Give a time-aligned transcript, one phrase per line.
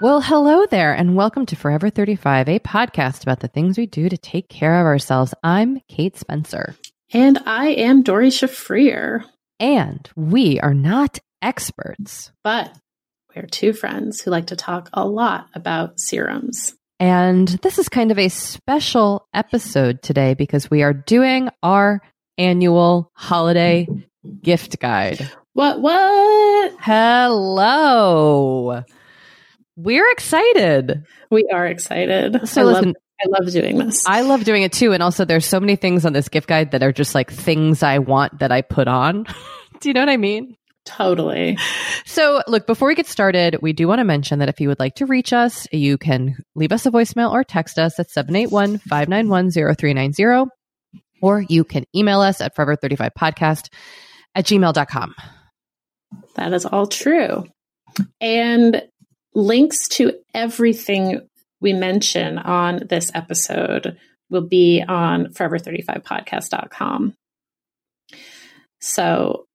[0.00, 4.08] Well, hello there, and welcome to Forever 35, a podcast about the things we do
[4.08, 5.34] to take care of ourselves.
[5.42, 6.76] I'm Kate Spencer,
[7.12, 9.24] And I am Doree Shafrir,
[9.58, 12.30] and we are not experts.
[12.44, 12.72] but
[13.34, 16.74] we're two friends who like to talk a lot about serums.
[17.00, 22.00] And this is kind of a special episode today because we are doing our
[22.36, 23.88] annual holiday
[24.42, 25.28] gift guide.
[25.54, 26.72] What, what?
[26.80, 28.82] Hello.
[29.80, 31.04] We're excited.
[31.30, 32.48] We are excited.
[32.48, 32.94] So I, listen- love,
[33.24, 34.04] I love doing this.
[34.08, 34.92] I love doing it too.
[34.92, 37.84] And also, there's so many things on this gift guide that are just like things
[37.84, 39.24] I want that I put on.
[39.80, 40.56] Do you know what I mean?
[40.84, 41.58] totally.
[42.06, 44.80] So, look, before we get started, we do want to mention that if you would
[44.80, 48.78] like to reach us, you can leave us a voicemail or text us at 781
[48.78, 50.50] 591 0390,
[51.20, 53.68] or you can email us at forever35podcast
[54.34, 55.14] at gmail.com.
[56.36, 57.44] That is all true.
[58.22, 58.82] And
[59.38, 61.20] links to everything
[61.60, 63.96] we mention on this episode
[64.30, 67.14] will be on forever35podcast.com.
[68.80, 69.46] So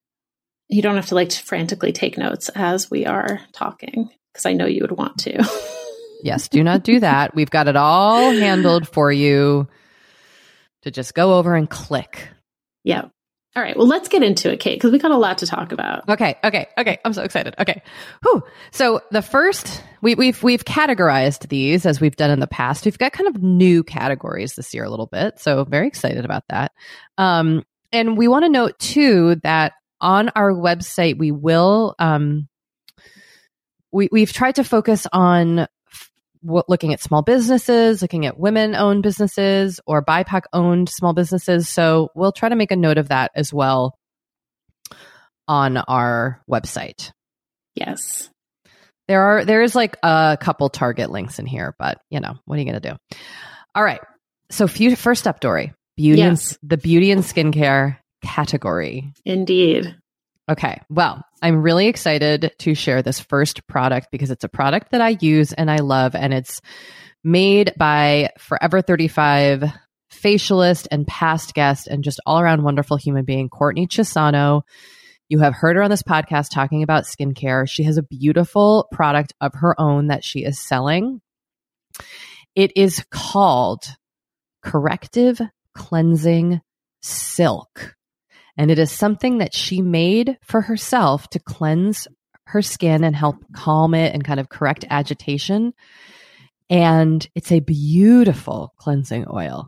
[0.70, 4.66] you don't have to like frantically take notes as we are talking because I know
[4.66, 5.44] you would want to.
[6.24, 7.36] Yes, do not do that.
[7.36, 9.68] We've got it all handled for you
[10.84, 12.30] to just go over and click.
[12.86, 13.10] yeah.
[13.56, 13.78] All right.
[13.78, 16.10] Well, let's get into it, Kate, because we got a lot to talk about.
[16.10, 16.98] Okay, okay, okay.
[17.06, 17.54] I'm so excited.
[17.60, 17.84] Okay.
[18.24, 18.42] Whew.
[18.72, 22.86] So the first we, we've we've categorized these as we've done in the past.
[22.86, 25.40] We've got kind of new categories this year a little bit.
[25.40, 26.72] So very excited about that.
[27.20, 32.50] Um, and we want to note too that on our website we will um,
[33.92, 35.68] we we've tried to focus on
[36.44, 41.68] what, looking at small businesses, looking at women owned businesses or BIPOC owned small businesses.
[41.70, 43.98] So we'll try to make a note of that as well
[45.48, 47.12] on our website.
[47.76, 48.30] Yes.
[49.08, 52.56] There are there is like a couple Target links in here, but you know what
[52.56, 53.18] are you going to do?
[53.76, 54.00] All right.
[54.50, 56.58] So few, first up, Doree, beauty Yes.
[56.62, 59.12] and the beauty and skincare category.
[59.26, 59.96] Indeed.
[60.50, 60.82] Okay.
[60.90, 65.18] Well, I'm really excited to share this first product because it's a product that I
[65.22, 66.62] use and I love, and it's
[67.24, 69.72] made by Forever 35
[70.12, 74.62] facialist and past guest and just all around wonderful human being, Courtney Chisano.
[75.30, 77.68] You have heard her on this podcast talking about skincare.
[77.68, 81.22] She has a beautiful product of her own that she is selling.
[82.56, 83.84] It is called
[84.62, 85.42] Corrective
[85.74, 86.62] Cleansing
[87.02, 87.96] Silk.
[88.58, 92.08] And it is something that she made for herself to cleanse
[92.46, 95.74] her skin and help calm it and kind of correct agitation.
[96.70, 99.68] And it's a beautiful cleansing oil.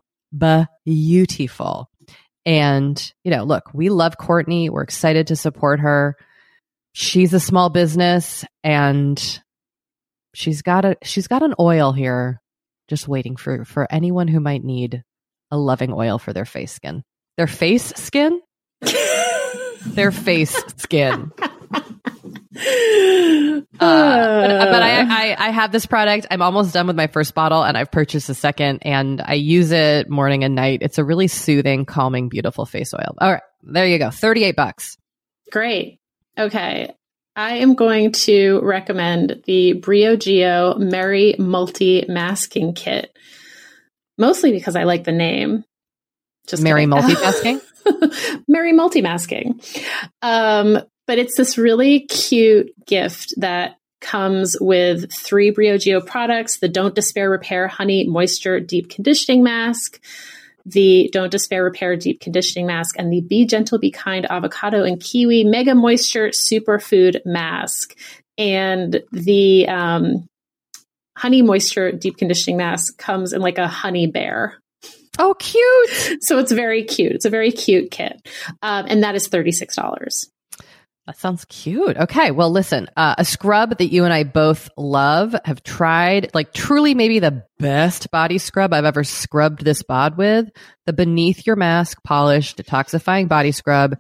[0.86, 1.90] Beautiful.
[2.46, 4.70] And, you know, look, we love Courtney.
[4.70, 6.16] We're excited to support her.
[6.94, 9.42] She's a small business and
[10.34, 12.42] she's got a she's got an oil here
[12.88, 15.04] just waiting for for anyone who might need
[15.52, 17.04] a loving oil for their face skin.
[17.38, 18.40] Their face skin?
[19.88, 21.32] Their face skin.
[23.78, 26.28] Uh, but but I, I I have this product.
[26.32, 29.72] I'm almost done with my first bottle, and I've purchased a second, and I use
[29.72, 30.80] it morning and night.
[30.82, 33.16] It's a really soothing, calming, beautiful face oil.
[33.20, 34.12] All right, there you go.
[34.12, 34.98] Thirty eight bucks.
[35.52, 36.00] Great.
[36.38, 36.94] Okay.
[37.36, 43.12] I am going to recommend the Briogeo Merry Multi Masking Kit,
[44.18, 45.66] mostly because I like the name.
[46.48, 47.00] Just Merry kidding.
[47.00, 48.44] multitasking.
[48.48, 49.64] Merry multimasking.
[50.22, 56.96] Um, but it's this really cute gift that comes with three Briogeo products the Don't
[56.96, 60.00] Despair Repair Honey Moisture Deep Conditioning Mask,
[60.66, 65.02] the Don't Despair Repair Deep Conditioning Mask, and the Be Gentle, Be Kind Avocado and
[65.02, 67.98] Kiwi Mega Moisture Superfood Mask.
[68.38, 70.28] And the um,
[71.18, 74.62] Honey Moisture Deep Conditioning Mask comes in like a honey bear.
[75.20, 76.24] Oh, cute.
[76.24, 77.14] So it's very cute.
[77.14, 78.28] It's a very cute kit.
[78.62, 80.28] Um, and that is $36.
[81.06, 81.98] That sounds cute.
[81.98, 82.32] Okay.
[82.32, 86.96] Well, listen, uh, a scrub that you and I both love, have tried, like truly
[86.96, 90.50] maybe the best body scrub I've ever scrubbed this bod with,
[90.88, 94.00] the Beneath Your Mask Polish Detoxifying Body Scrub.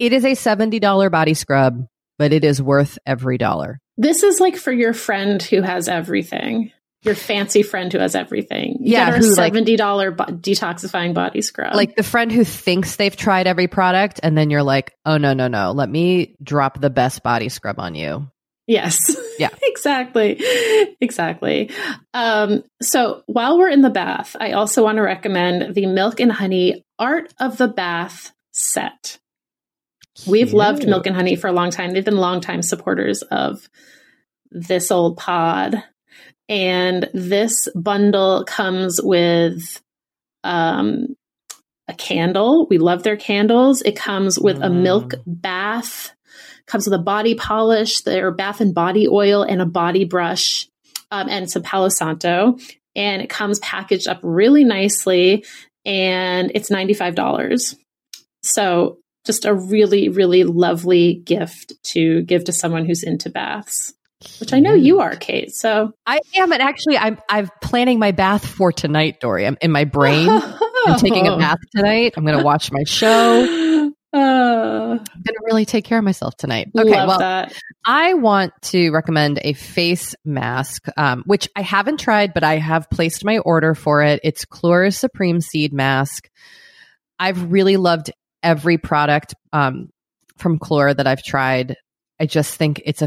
[0.00, 1.86] It is a $70 body scrub,
[2.18, 3.78] but it is worth every dollar.
[3.96, 6.72] This is like for your friend who has everything.
[7.02, 8.76] Your fancy friend who has everything.
[8.80, 11.74] You Yeah, get our who, like- seventy dollar bo- detoxifying body scrub.
[11.74, 15.32] Like the friend who thinks they've tried every product, and then you're like, oh, no,
[15.32, 15.72] no, no.
[15.72, 18.30] Let me drop the best body scrub on you.
[18.66, 18.98] yes,
[19.38, 19.48] Yeah.
[19.62, 20.40] exactly,
[21.00, 21.70] exactly.
[22.12, 26.30] Um, so while we're in the bath, I also want to recommend the Milk and
[26.30, 29.18] Honey Art of the Bath set.
[30.26, 31.92] We've loved Milk and Honey for a long time.
[31.92, 33.66] They've been longtime supporters of
[34.50, 35.82] this old pod.
[36.50, 39.80] And this bundle comes with
[40.42, 41.14] um,
[41.88, 42.66] a candle.
[42.68, 43.82] We love their candles.
[43.82, 44.82] It comes with a Mm.
[44.82, 46.12] milk bath,
[46.66, 50.68] comes with a body polish, their bath and body oil, and a body brush,
[51.12, 52.58] um, and some Palo Santo.
[52.96, 55.44] And it comes packaged up really nicely,
[55.84, 57.76] and it's $95.
[58.42, 63.94] So just a really, really lovely gift to give to someone who's into baths,
[64.38, 65.54] which I know you are, Kate.
[65.54, 69.46] So I am, and actually, I'm I'm planning my bath for tonight, Doree.
[69.46, 70.28] I'm in my brain.
[70.28, 72.14] I'm taking a bath tonight.
[72.16, 73.90] I'm going to watch my show.
[74.12, 76.68] Uh, I'm going to really take care of myself tonight.
[76.76, 77.54] Okay, well, that.
[77.86, 82.90] I want to recommend a face mask, um, which I haven't tried, but I have
[82.90, 84.18] placed my order for it.
[84.24, 86.28] It's Chlorus Supreme Seed Mask.
[87.20, 88.10] I've really loved
[88.42, 89.90] every product um,
[90.38, 91.76] from Chlor that I've tried.
[92.18, 93.06] I just think it's a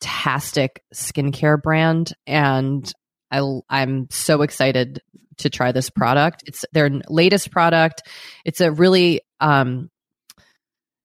[0.00, 2.90] fantastic skincare brand, and
[3.30, 5.02] I, I'm so excited
[5.38, 6.44] to try this product.
[6.46, 8.02] It's their latest product.
[8.44, 9.90] It's a really um,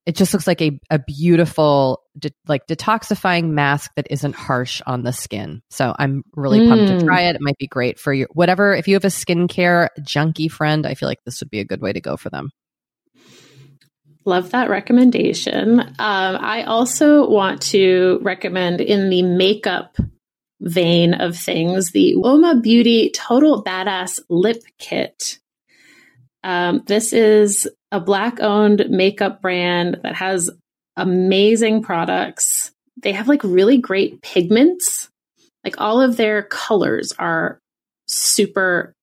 [0.05, 5.03] it just looks like a, a beautiful de- like detoxifying mask that isn't harsh on
[5.03, 7.05] the skin so i'm really pumped to Mm.
[7.05, 10.47] try it it might be great for you whatever if you have a skincare junkie
[10.47, 12.51] friend i feel like this would be a good way to go for them
[14.25, 15.79] Love that recommendation.
[15.79, 19.97] Um, I also want to recommend in the makeup
[20.59, 25.39] vein of things the Uoma Beauty Total Badass Lip Kit.
[26.43, 30.49] Um, this is a black owned makeup brand that has
[30.97, 32.71] amazing products.
[33.01, 35.09] They have like really great pigments.
[35.63, 37.59] Like all of their colors are
[38.07, 38.93] super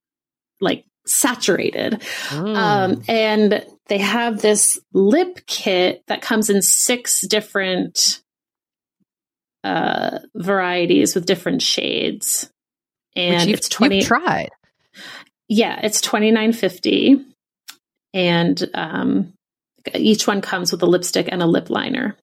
[0.60, 2.02] like saturated.
[2.30, 8.22] Um, and they have this lip kit that comes in six different
[9.64, 12.50] uh, varieties with different shades,
[13.16, 13.98] and it's twenty.
[13.98, 14.50] you've tried.
[15.48, 17.24] Yeah, it's twenty nine fifty,
[18.14, 19.32] and um,
[19.94, 22.16] each one comes with a lipstick and a lip liner.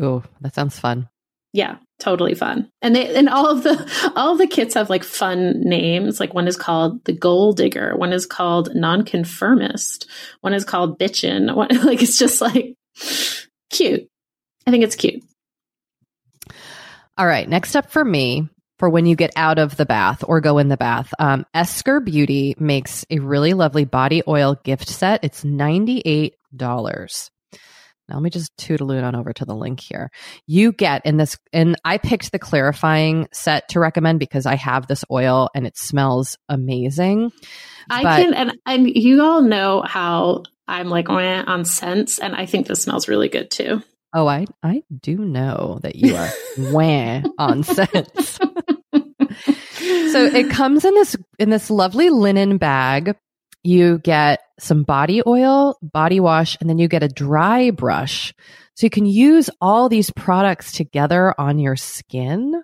[0.00, 1.08] Oh, that sounds fun.
[1.52, 2.70] Yeah, totally fun.
[2.82, 6.20] And they and all of the all of the kits have like fun names.
[6.20, 10.08] Like one is called the Gold Digger, one is called Nonconformist,
[10.40, 11.54] one is called Bitchin.
[11.56, 12.74] One like it's just like
[13.70, 14.08] cute.
[14.66, 15.24] I think it's cute.
[17.18, 17.48] All right.
[17.48, 18.48] Next up for me,
[18.78, 22.00] for when you get out of the bath or go in the bath, um, Esker
[22.00, 25.24] Beauty makes a really lovely body oil gift set.
[25.24, 27.30] It's $98.
[28.08, 30.10] Now let me just tootaloon on over to the link here.
[30.46, 34.86] You get in this, and I picked the clarifying set to recommend because I have
[34.86, 37.32] this oil and it smells amazing.
[37.90, 42.46] I But- can and and you all know how I'm like on scents, and I
[42.46, 43.82] think this smells really good too.
[44.14, 46.28] Oh, I I do know that you are
[46.72, 48.38] wah on scents.
[48.38, 53.16] so it comes in this in this lovely linen bag.
[53.66, 58.32] You get some body oil, body wash, and then you get a dry brush.
[58.76, 62.62] So you can use all these products together on your skin.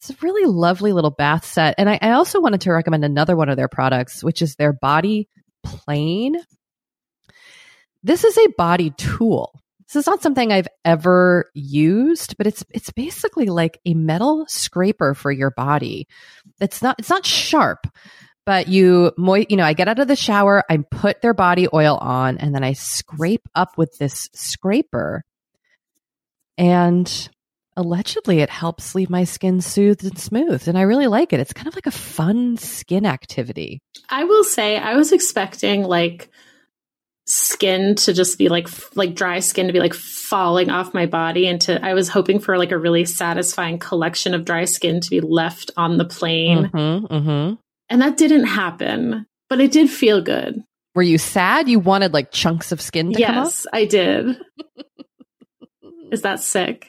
[0.00, 1.76] It's a really lovely little bath set.
[1.78, 4.72] And I, I also wanted to recommend another one of their products, which is their
[4.72, 5.28] body
[5.62, 6.34] plane.
[8.02, 9.52] This is a body tool.
[9.86, 15.14] This is not something I've ever used, but it's it's basically like a metal scraper
[15.14, 16.08] for your body.
[16.60, 17.86] It's not it's not sharp,
[18.46, 21.68] but you moi- you know, I get out of the shower, I put their body
[21.72, 25.24] oil on, and then I scrape up with this scraper.
[26.58, 27.28] And
[27.76, 30.68] allegedly it helps leave my skin soothed and smooth.
[30.68, 31.40] And I really like it.
[31.40, 33.80] It's kind of like a fun skin activity.
[34.08, 36.28] I will say I was expecting like
[37.26, 41.46] skin to just be like like dry skin to be like falling off my body
[41.46, 45.10] and to I was hoping for like a really satisfying collection of dry skin to
[45.10, 47.54] be left on the plane Mm-hmm, mm-hmm.
[47.90, 50.62] And that didn't happen but it did feel good
[50.94, 51.68] Were you sad?
[51.68, 53.44] You wanted like chunks of skin to come off?
[53.46, 54.36] yes I did
[56.12, 56.86] is that sick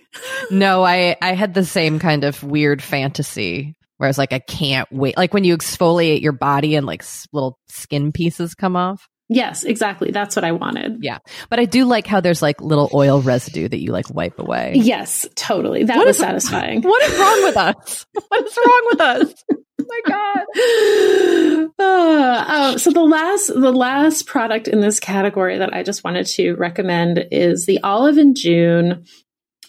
[0.52, 4.40] No, I I had the same kind of weird fantasy where I was like, I
[4.40, 5.16] can't wait.
[5.16, 9.08] Like when you exfoliate your body and like s- little skin pieces come off.
[9.34, 11.20] Yes exactly that's what I wanted Yeah,
[11.50, 14.74] but I do like how there's like little oil residue that you like wipe away.
[14.76, 18.06] yes totally that What was is- satisfying What is wrong with us?
[18.28, 19.34] What is wrong with us?
[19.84, 21.68] Oh my god.
[21.84, 26.28] Uh, oh, so the last the last product in this category that I just wanted
[26.28, 29.06] to recommend is the Olive and June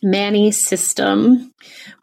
[0.03, 1.53] Mani system,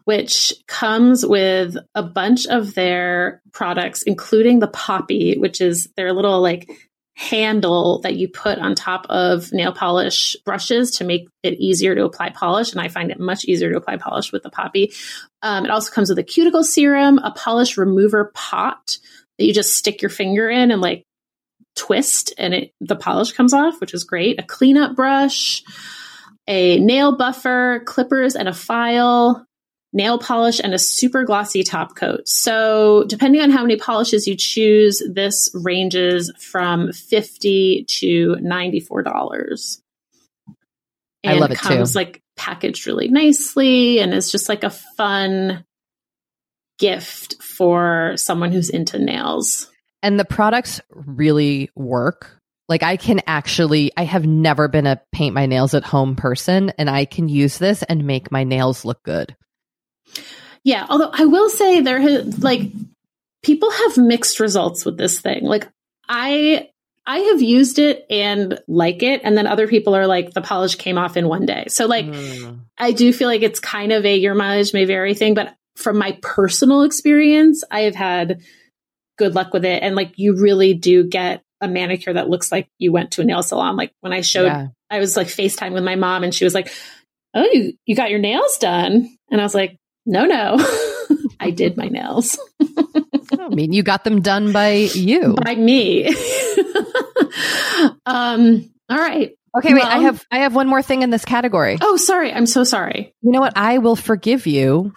[0.06, 6.42] which comes with a bunch of their products, including the Poppy, which is their little
[6.42, 6.68] like
[7.20, 12.06] handle that you put on top of nail polish brushes to make it easier to
[12.06, 12.72] apply polish.
[12.72, 14.94] And I find it much easier to apply polish with the Poppy.
[15.42, 18.98] Um, it also comes with a cuticle serum, a polish remover pot
[19.38, 21.04] that you just stick your finger in and like
[21.76, 24.40] twist and it the polish comes off, which is great.
[24.40, 25.62] A cleanup brush,
[26.48, 29.46] a nail buffer, clippers and a file,
[29.92, 32.28] nail polish and a super glossy top coat.
[32.28, 39.82] So, depending on how many polishes you choose, this ranges from 50 to $94.
[41.26, 41.68] I love it too.
[41.68, 45.66] comes like packaged really nicely and it's just like a fun
[46.78, 49.70] gift for someone who's into nails.
[50.02, 52.40] And the products really work.
[52.70, 56.72] Like I can actually, I have never been a paint my nails at home person,
[56.78, 59.36] and I can use this and make my nails look good.
[60.64, 62.62] Yeah, although I will say there has like
[63.44, 65.46] people have mixed results with this thing.
[65.46, 65.68] Like
[66.08, 66.70] I
[67.06, 70.76] I have used it and like it and then other people are like the polish
[70.76, 71.66] came off in one day.
[71.70, 72.60] So like Mm.
[72.78, 75.98] I do feel like it's kind of a your mileage may vary thing, but from
[75.98, 78.42] my personal experience, I have had
[79.18, 82.68] good luck with it and like you really do get a manicure that looks like
[82.78, 83.76] you went to a nail salon.
[83.76, 84.68] Like when I showed Yeah.
[84.90, 86.72] I was like FaceTime with my mom and she was like,
[87.34, 89.16] Oh, you, you got your nails done.
[89.32, 89.78] And I was like,
[90.10, 90.58] No, no.
[91.40, 92.38] I did my nails
[93.50, 95.34] I mean, you got them done by you.
[95.44, 96.08] by me.
[98.06, 99.32] um, all right.
[99.58, 99.84] Okay, wait.
[99.84, 101.78] I have I have one more thing in this category.
[101.82, 102.32] Oh, sorry.
[102.32, 103.16] I'm so sorry.
[103.22, 103.54] You know what?
[103.56, 104.94] I will forgive you.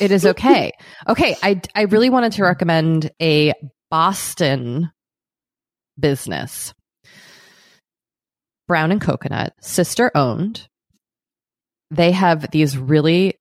[0.00, 0.72] It is okay.
[1.06, 3.52] okay, I I really wanted to recommend a
[3.90, 4.90] Boston
[5.98, 6.74] business.
[8.66, 10.66] Brown and Coconut, sister owned.
[11.92, 13.38] They have these really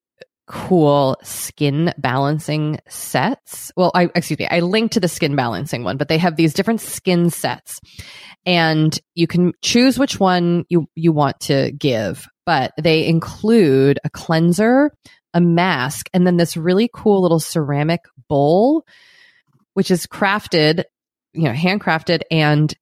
[0.47, 3.71] cool skin balancing sets.
[3.75, 6.53] Well, I excuse me, I linked to the skin balancing one, but they have these
[6.53, 7.79] different skin sets.
[8.45, 12.27] And you can choose which one you you want to give.
[12.45, 14.91] but they include a cleanser,
[15.33, 18.85] a mask, and then this really cool little ceramic bowl,
[19.73, 20.83] which is crafted,
[21.33, 22.73] you know, handcrafted and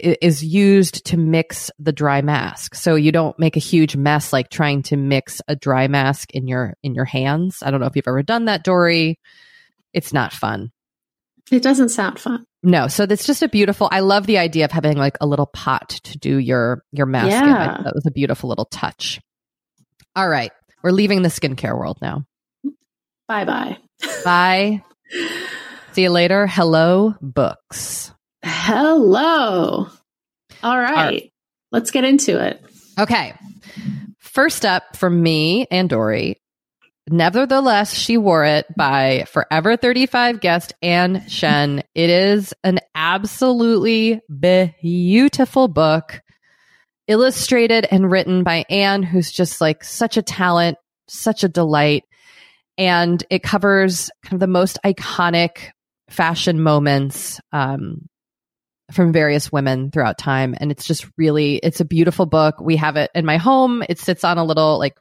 [0.00, 2.74] is used to mix the dry mask.
[2.74, 6.46] So you don't make a huge mess like trying to mix a dry mask in
[6.46, 7.62] your in your hands.
[7.62, 9.18] I don't know if you've ever done that, Doree.
[9.92, 10.70] It's not fun.
[11.50, 12.44] It doesn't sound fun.
[12.62, 13.88] No, so that's just a beautiful.
[13.92, 17.30] I love the idea of having like a little pot to do your your mask.
[17.30, 17.80] Yeah.
[17.84, 19.20] that was a beautiful little touch.
[20.16, 20.50] All right,
[20.82, 22.24] we're leaving the skincare world now.
[23.28, 23.78] Bye bye.
[24.24, 24.82] Bye.
[25.92, 26.46] See you later.
[26.46, 28.12] Hello, books.
[28.48, 29.88] Hello.
[30.62, 31.32] All right.
[31.72, 32.64] Let's get into it.
[32.96, 33.34] Okay.
[34.20, 36.36] First up from me and Doree.
[37.08, 41.82] Nevertheless, she wore it by Forever 35 guest Ann Shen.
[41.94, 46.20] It is an absolutely beautiful book,
[47.08, 52.04] illustrated and written by Ann, who's just like such a talent, such a delight.
[52.78, 55.70] And it covers kind of the most iconic
[56.10, 58.08] fashion moments um,
[58.92, 60.54] from various women throughout time.
[60.58, 62.60] And it's just really it's a beautiful book.
[62.60, 63.82] We have it in my home.
[63.88, 64.96] It sits on a little like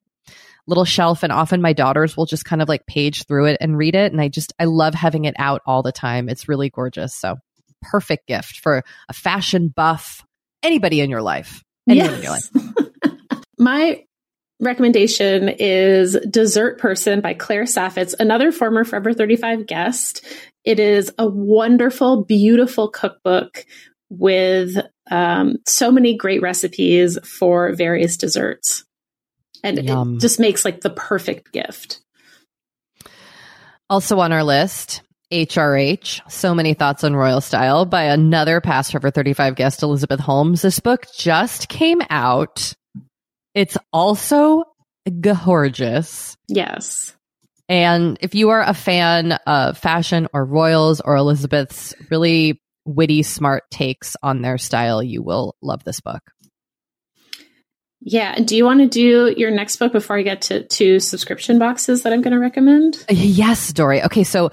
[0.68, 3.78] little shelf and often my daughters will just kind of like page through it and
[3.78, 4.12] read it.
[4.12, 6.30] And i just i love having it out all the time.
[6.30, 7.16] It's really gorgeous.
[7.16, 7.38] So
[7.82, 10.26] perfect gift for a fashion buff
[10.64, 11.64] anybody in your life.
[11.88, 12.50] Anyone in your life.
[13.60, 14.04] My
[14.60, 20.26] recommendation is Dessert Person by Claire Saffitz, another former Forever 35 guest.
[20.66, 23.66] It is a wonderful, beautiful cookbook
[24.10, 24.78] with
[25.12, 28.84] um, so many great recipes for various desserts.
[29.64, 30.16] And Yum.
[30.16, 32.02] it just makes like the perfect gift.
[33.90, 39.12] Also on our list, HRH, So Many Thoughts on Royal Style by another past Forever
[39.12, 40.62] 35 guest, Elizabeth Holmes.
[40.62, 42.74] This book just came out.
[43.54, 44.64] It's also
[45.22, 46.36] gorgeous.
[46.48, 47.15] Yes.
[47.68, 53.64] And if you are a fan of fashion or royals or Elizabeth's really witty, smart
[53.72, 56.22] takes on their style, you will love this book.
[58.02, 58.36] Yeah.
[58.36, 62.04] Do you want to do your next book before I get to two subscription boxes
[62.04, 63.04] that I'm going to recommend?
[63.10, 64.04] Yes, Doree.
[64.04, 64.52] Okay, so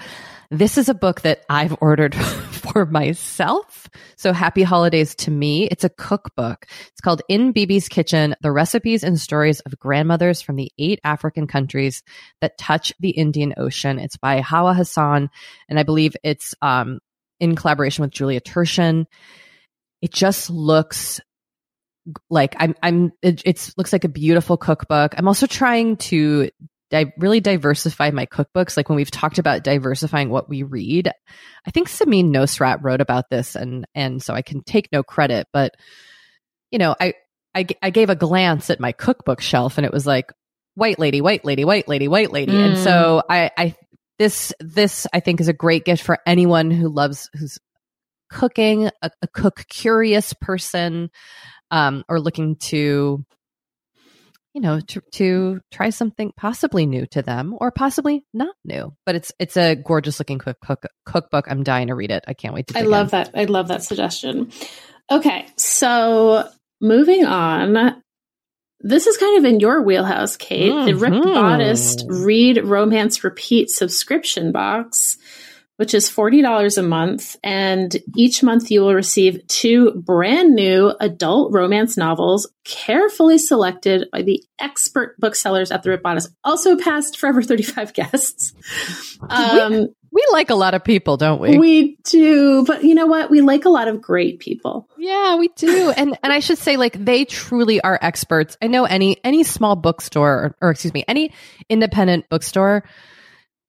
[0.49, 2.13] this is a book that I've ordered
[2.73, 3.87] for myself.
[4.17, 5.67] So happy holidays to me.
[5.67, 6.65] It's a cookbook.
[6.91, 11.47] It's called In Bibi's Kitchen, the recipes and stories of grandmothers from the eight African
[11.47, 12.03] countries
[12.41, 13.99] that touch the Indian Ocean.
[13.99, 15.29] It's by Hawa Hassan,
[15.69, 16.99] and I believe it's um,
[17.39, 19.05] in collaboration with Julia Turshen.
[20.01, 21.21] It just looks
[22.29, 25.13] like I'm I'm it it's, looks like a beautiful cookbook.
[25.17, 26.49] I'm also trying to
[26.93, 28.77] di- really diversify my cookbooks.
[28.77, 31.11] Like when we've talked about diversifying what we read,
[31.65, 35.47] I think Samin Nosrat wrote about this, and and so I can take no credit,
[35.51, 35.73] but
[36.71, 37.13] you know, I
[37.55, 40.31] I, g- I gave a glance at my cookbook shelf, and it was like
[40.75, 42.83] white lady, white lady, white lady, white lady, and Mm.
[42.83, 43.75] so I I
[44.19, 47.57] this this I think is a great gift for anyone who loves who's
[48.29, 51.09] cooking, a, a cook curious person,
[51.71, 53.23] um, or looking to
[54.53, 59.15] you know to, to try something possibly new to them or possibly not new but
[59.15, 62.53] it's it's a gorgeous looking cook, cook cookbook i'm dying to read it i can't
[62.53, 63.09] wait to I love in.
[63.11, 63.31] that.
[63.35, 64.51] I love that suggestion.
[65.11, 66.47] Okay, so
[66.79, 68.01] moving on.
[68.85, 70.85] This is kind of in your wheelhouse, Kate.
[70.85, 71.33] The Rip Mhm.
[71.33, 75.17] Modest Read Romance Repeat subscription box,
[75.77, 77.35] which is $40 a month.
[77.43, 84.21] And each month you will receive two brand new adult romance novels carefully selected by
[84.21, 88.53] the expert booksellers at the Ripped Bodice, also past Forever 35 guests.
[89.29, 93.31] Um, we like a lot of people don't we, we do, but you know what?
[93.31, 94.87] We like a lot of great people.
[94.97, 98.85] yeah we do and and i should say like they truly are experts i know
[98.85, 101.33] any any small bookstore or, or excuse me any
[101.67, 102.83] independent bookstore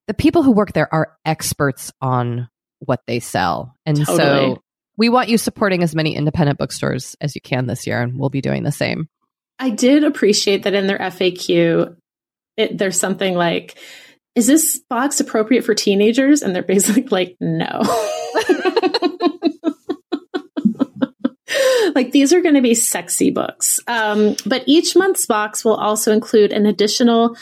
[0.06, 2.48] the people who work there are experts on
[2.80, 4.16] what they sell and Totally.
[4.18, 4.62] so
[4.96, 8.30] we want you supporting as many independent bookstores as you can this year and we'll
[8.30, 9.08] be doing the same
[9.58, 11.96] I did appreciate that in their FAQ,
[12.56, 13.78] it, there's something like,
[14.34, 16.42] is this box appropriate for teenagers?
[16.42, 17.82] And they're basically like, no.
[21.94, 23.78] like these are going to be sexy books.
[23.86, 27.36] Um, but each month's box will also include an additional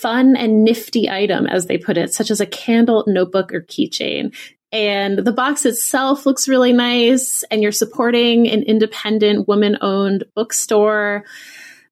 [0.00, 4.34] fun and nifty item, as they put it, such as a candle, notebook, or keychain.
[4.70, 11.24] And the box itself looks really nice, and you're supporting an independent woman owned bookstore.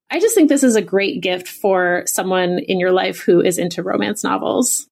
[0.09, 3.57] I just think this is a great gift for someone in your life who is
[3.57, 4.87] into romance novels.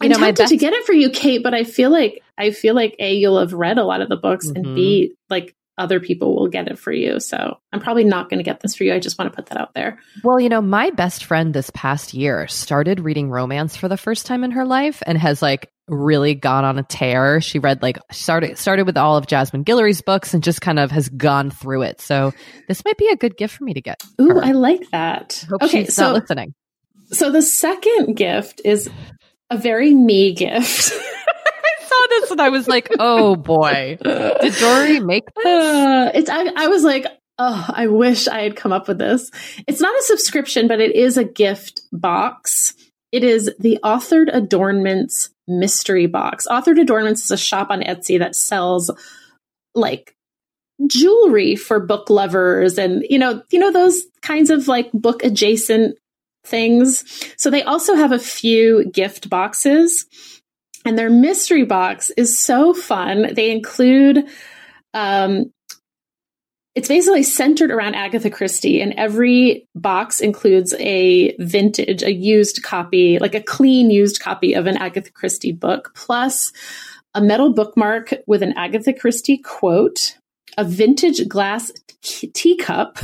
[0.00, 2.22] You I'm know, my tempted to get it for you, Kate, but I feel like
[2.38, 4.56] I feel like a you'll have read a lot of the books, Mhm.
[4.56, 7.20] and b like other people will get it for you.
[7.20, 8.94] So I'm probably not going to get this for you.
[8.94, 9.98] I just want to put that out there.
[10.24, 14.26] Well, you know, my best friend this past year started reading romance for the first
[14.26, 17.40] time in her life and has like really gone on a tear.
[17.40, 20.90] She read like started started with all of Jasmine Guillory's books and just kind of
[20.90, 22.00] has gone through it.
[22.00, 22.32] So
[22.68, 24.02] this might be a good gift for me to get.
[24.20, 24.44] Ooh, her.
[24.44, 25.44] I like that.
[25.48, 26.54] Hope okay, she's so not listening.
[27.10, 28.88] so the second gift is
[29.50, 30.92] a very me gift.
[31.86, 33.98] I saw this and I was like, oh boy.
[34.02, 35.46] Did Doree make this?
[35.46, 37.06] Uh, it's I, I was like,
[37.38, 39.30] oh, I wish I had come up with this.
[39.66, 42.74] It's not a subscription, but it is a gift box.
[43.12, 46.46] It is the Authored Adornments mystery box.
[46.48, 48.90] Authored Adornments is a shop on Etsy that sells
[49.74, 50.14] like
[50.86, 55.96] jewelry for book lovers and you know, you know those kinds of like book adjacent
[56.44, 57.04] things.
[57.36, 60.06] So they also have a few gift boxes
[60.86, 63.34] and their mystery box is so fun.
[63.34, 64.28] They include
[64.94, 65.52] um
[66.74, 73.18] it's basically centered around Agatha Christie, and every box includes a vintage, a used copy,
[73.18, 76.52] like a clean used copy of an Agatha Christie book, plus
[77.14, 80.18] a metal bookmark with an Agatha Christie quote,
[80.58, 81.72] a vintage glass
[82.02, 82.98] teacup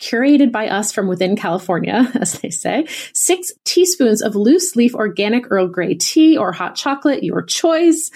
[0.00, 5.50] curated by us from within California, as they say, six teaspoons of loose leaf organic
[5.50, 8.10] Earl Grey tea or hot chocolate, your choice,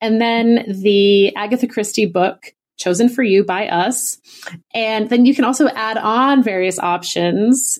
[0.00, 4.18] and then the Agatha Christie book chosen for you by us.
[4.72, 7.78] And then you can also add on various options.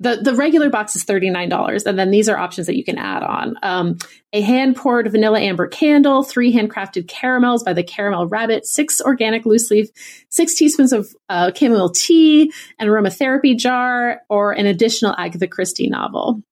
[0.00, 3.24] The, the regular box is $39, and then these are options that you can add
[3.24, 3.56] on.
[3.62, 3.98] Um,
[4.32, 9.44] a hand poured vanilla amber candle, three handcrafted caramels by the Caramel Rabbit, six organic
[9.44, 9.88] loose leaf,
[10.28, 16.42] six teaspoons of uh, chamomile tea, an aromatherapy jar, or an additional Agatha Christie novel.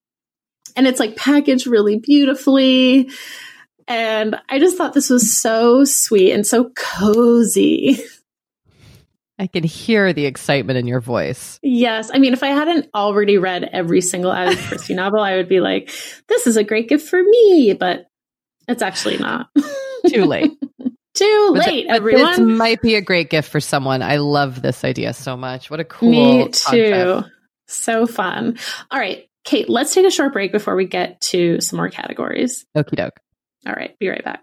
[0.75, 3.11] And it's like packaged really beautifully.
[3.89, 7.99] And I just thought this was so sweet and so cozy.
[9.39, 11.59] I can hear the excitement in your voice.
[11.63, 12.11] Yes.
[12.13, 15.61] I mean, if I hadn't already read every single Agatha Christie novel, I would be
[15.61, 15.91] like,
[16.29, 18.07] this is a great gift for me, but
[18.67, 19.49] it's actually not.
[20.09, 20.53] Too late.
[21.15, 22.49] Too But late, th- everyone.
[22.49, 24.03] This might be a great gift for someone.
[24.03, 25.71] I love this idea so much.
[25.71, 26.51] What a cool Me too.
[26.51, 27.29] concept.
[27.69, 28.59] So fun.
[28.91, 32.65] All right, Kate, let's take a short break before we get to some more categories.
[32.77, 33.19] Okie doke.
[33.67, 34.43] All right, be right back.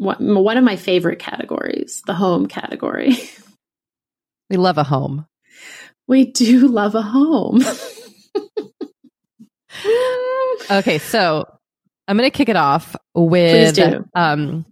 [0.00, 3.16] one of my favorite categories, the home category.
[4.48, 5.26] We love a home.
[6.08, 7.62] We do love a home.
[10.70, 11.46] okay, so
[12.08, 13.78] I'm going to kick it off with
[14.14, 14.66] um,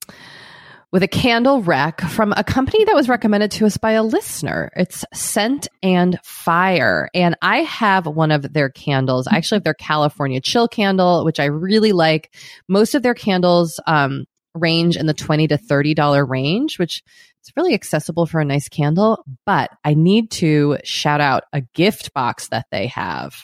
[0.91, 4.73] with a candle rack from a company that was recommended to us by a listener.
[4.75, 7.11] It's Scent and Fire.
[7.15, 9.29] And I have one of their candles.
[9.29, 12.35] I actually have their California chill candle, which I really like.
[12.69, 17.03] Most of their candles um, range in the 20 to $30 range, which
[17.45, 19.25] is really accessible for a nice candle.
[19.47, 23.35] But I need to shout out a gift box that they have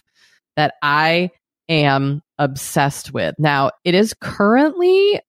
[0.56, 1.30] that I
[1.68, 3.34] am obsessed with.
[3.38, 5.20] Now, it is currently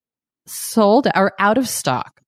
[0.47, 2.21] sold or out of stock,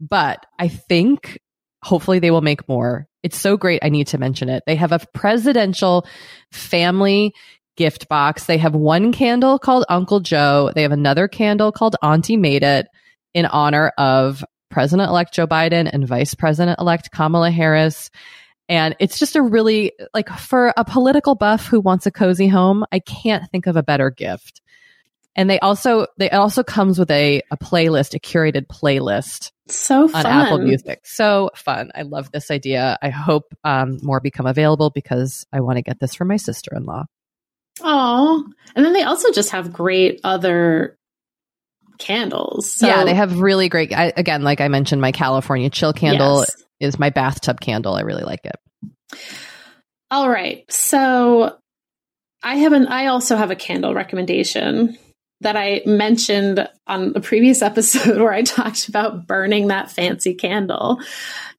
[0.00, 1.38] but I think
[1.84, 3.06] hopefully they will make more.
[3.22, 3.84] It's so great.
[3.84, 4.62] I need to mention it.
[4.66, 6.06] They have a presidential
[6.52, 7.34] family
[7.78, 8.44] gift box.
[8.44, 10.72] They have one candle called Uncle Joe.
[10.74, 12.88] They have another candle called Auntie Made It
[13.34, 18.10] in honor of President elect Joe Biden and Vice President elect Kamala Harris.
[18.68, 22.84] And it's just a really, like, for a political buff who wants a cozy home,
[22.90, 24.60] I can't think of a better gift.
[25.36, 29.52] And they also, they also comes with a, a playlist, a curated playlist.
[29.68, 30.26] So fun.
[30.26, 31.00] On Apple Music.
[31.04, 31.92] So fun.
[31.94, 32.98] I love this idea.
[33.00, 36.74] I hope um, more become available because I want to get this for my sister
[36.74, 37.04] in law.
[37.82, 40.96] Oh, and then they also just have great other
[41.98, 42.72] candles.
[42.72, 42.86] So.
[42.86, 43.92] Yeah, they have really great.
[43.92, 46.56] I, again, like I mentioned, my California chill candle yes.
[46.80, 47.94] is my bathtub candle.
[47.94, 49.18] I really like it.
[50.10, 51.58] All right, so
[52.42, 52.86] I have an.
[52.86, 54.96] I also have a candle recommendation
[55.40, 61.00] that I mentioned on the previous episode where I talked about burning that fancy candle.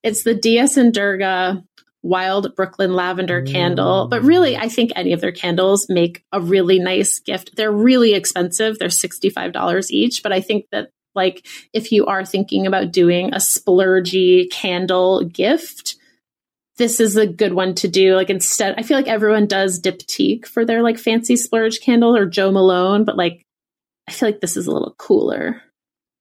[0.04, 1.64] It's the DS and Durga
[2.02, 4.08] wild Brooklyn lavender candle.
[4.08, 4.28] But mm.
[4.28, 7.56] really, I think any of their candles make a really nice gift.
[7.56, 8.80] They're really expensive.
[8.80, 10.24] They're $65 each.
[10.24, 15.98] But I think that like if you are thinking about doing a splurgy candle gift,
[16.78, 18.16] this is a good one to do.
[18.16, 22.26] Like instead, I feel like everyone does Diptyque for their like fancy splurge candle or
[22.26, 23.44] Jo Malone, but like
[24.08, 25.62] I feel like this is a little cooler.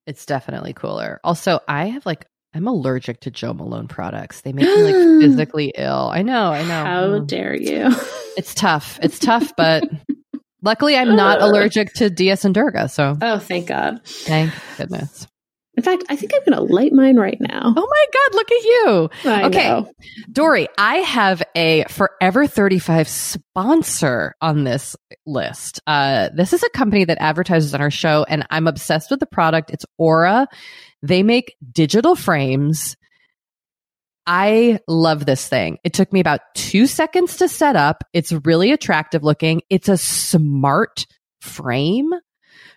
[0.07, 1.21] It's definitely cooler.
[1.23, 4.41] Also, I have like I'm allergic to Jo Malone products.
[4.41, 6.11] They make me like physically ill.
[6.13, 6.85] I know, I know.
[6.85, 7.27] How mm.
[7.27, 7.91] dare you?
[8.37, 8.99] It's tough.
[9.03, 9.85] It's tough, but
[10.63, 12.89] luckily I'm not allergic to DS and Durga.
[12.89, 14.01] So Oh, thank God.
[14.05, 15.27] Thank goodness.
[15.79, 17.73] In fact, I think I'm going to light mine right now.
[17.77, 19.11] Oh my God, look at you.
[19.31, 19.69] I okay.
[19.69, 19.93] Know.
[20.33, 25.81] Doree, I have a Forever 35 sponsor on this list.
[25.87, 29.27] Uh, this is a company that advertises on our show, and I'm obsessed with the
[29.27, 29.71] product.
[29.71, 30.49] It's Aura.
[31.05, 32.97] They make digital frames.
[34.27, 35.79] I love this thing.
[35.85, 38.03] It took me about two seconds to set up.
[38.13, 39.63] It's really attractive looking.
[39.71, 41.07] It's a smart
[41.41, 42.11] frame.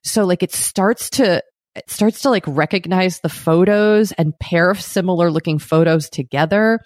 [0.04, 1.42] So like it starts to
[1.76, 6.80] it starts to like recognize the photos and pair of similar looking photos together.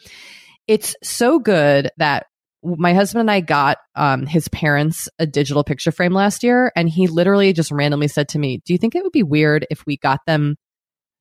[0.67, 2.27] It's so good that
[2.63, 6.89] my husband and I got um, his parents a digital picture frame last year, and
[6.89, 9.85] he literally just randomly said to me, Do you think it would be weird if
[9.85, 10.55] we got them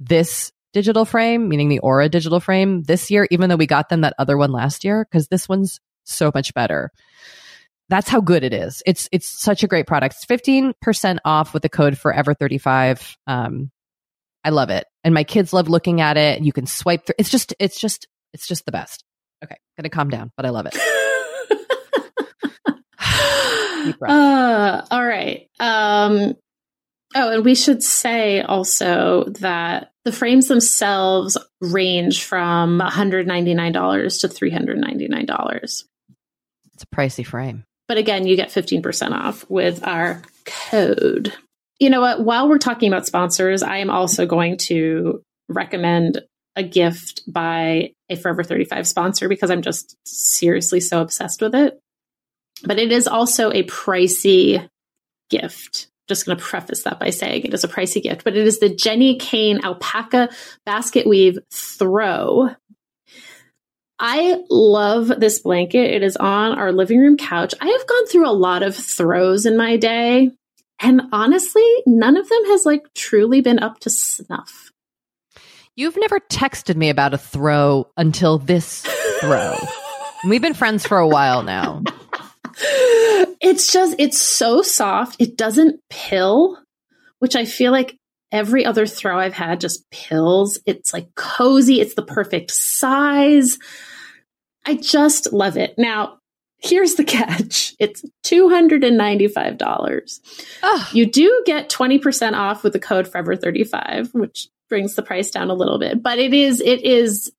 [0.01, 4.01] this digital frame, meaning the Aura digital frame, this year, even though we got them
[4.01, 5.07] that other one last year?
[5.09, 6.91] Because this one's so much better
[7.89, 8.83] that's how good it is.
[8.87, 10.17] It's it's such a great product.
[10.17, 13.15] It's 15% off with the code forever35.
[13.27, 13.71] Um
[14.43, 14.87] I love it.
[15.03, 16.43] And my kids love looking at it.
[16.43, 17.17] You can swipe through.
[17.19, 19.05] It's just it's just it's just the best.
[19.43, 20.77] Okay, gonna calm down, but I love it.
[24.09, 25.49] uh, all right.
[25.61, 26.35] Um
[27.15, 35.85] oh, and we should say also that the frames themselves range from $199 to $399.
[36.75, 37.65] It's a pricey frame.
[37.87, 40.23] But again, you get 15% off with our
[40.71, 41.33] code.
[41.79, 42.25] You know what?
[42.25, 46.23] While we're talking about sponsors, I am also going to recommend
[46.57, 51.79] a gift by a Forever 35 sponsor because I'm just seriously so obsessed with it.
[52.63, 54.69] But it is also a pricey
[55.31, 55.89] gift.
[56.07, 58.61] Just going to preface that by saying it is a pricey gift, but it is
[58.61, 60.29] the Jenni Kayne Alpaca
[60.67, 62.51] Basket Weave Throw
[63.99, 65.95] I love this blanket.
[65.95, 67.55] It is on our living room couch.
[67.61, 70.31] I have gone through a lot of throws in my day,
[70.81, 74.73] and honestly, none of them has like truly been up to snuff.
[75.77, 78.83] You've never texted me about a throw until this
[79.21, 79.57] throw.
[80.29, 81.83] We've been friends for a while now.
[83.41, 85.17] It's just, it's so soft.
[85.21, 86.59] It doesn't pill,
[87.19, 87.97] which I feel like
[88.35, 90.59] every other throw I've had just pills.
[90.67, 91.81] It's like cozy.
[91.81, 93.59] It's the perfect size.
[94.67, 95.75] I just love it.
[95.79, 96.19] Now,
[96.59, 97.75] here's the catch.
[97.79, 100.21] It's $295.
[100.63, 100.91] Oh.
[100.93, 105.55] You do get 20% off with the code forever35, which brings the price down a
[105.55, 106.03] little bit.
[106.03, 107.33] But it is it is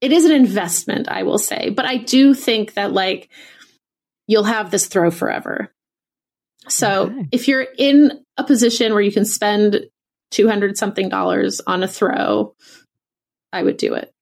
[0.00, 1.70] it is an investment, I will say.
[1.70, 3.28] But I do think that like
[4.26, 5.72] you'll have this throw forever.
[6.68, 7.26] So Okay.
[7.32, 9.86] if you're in a position where you can spend
[10.32, 12.54] 200 something dollars on a throw,
[13.52, 14.12] I would do it.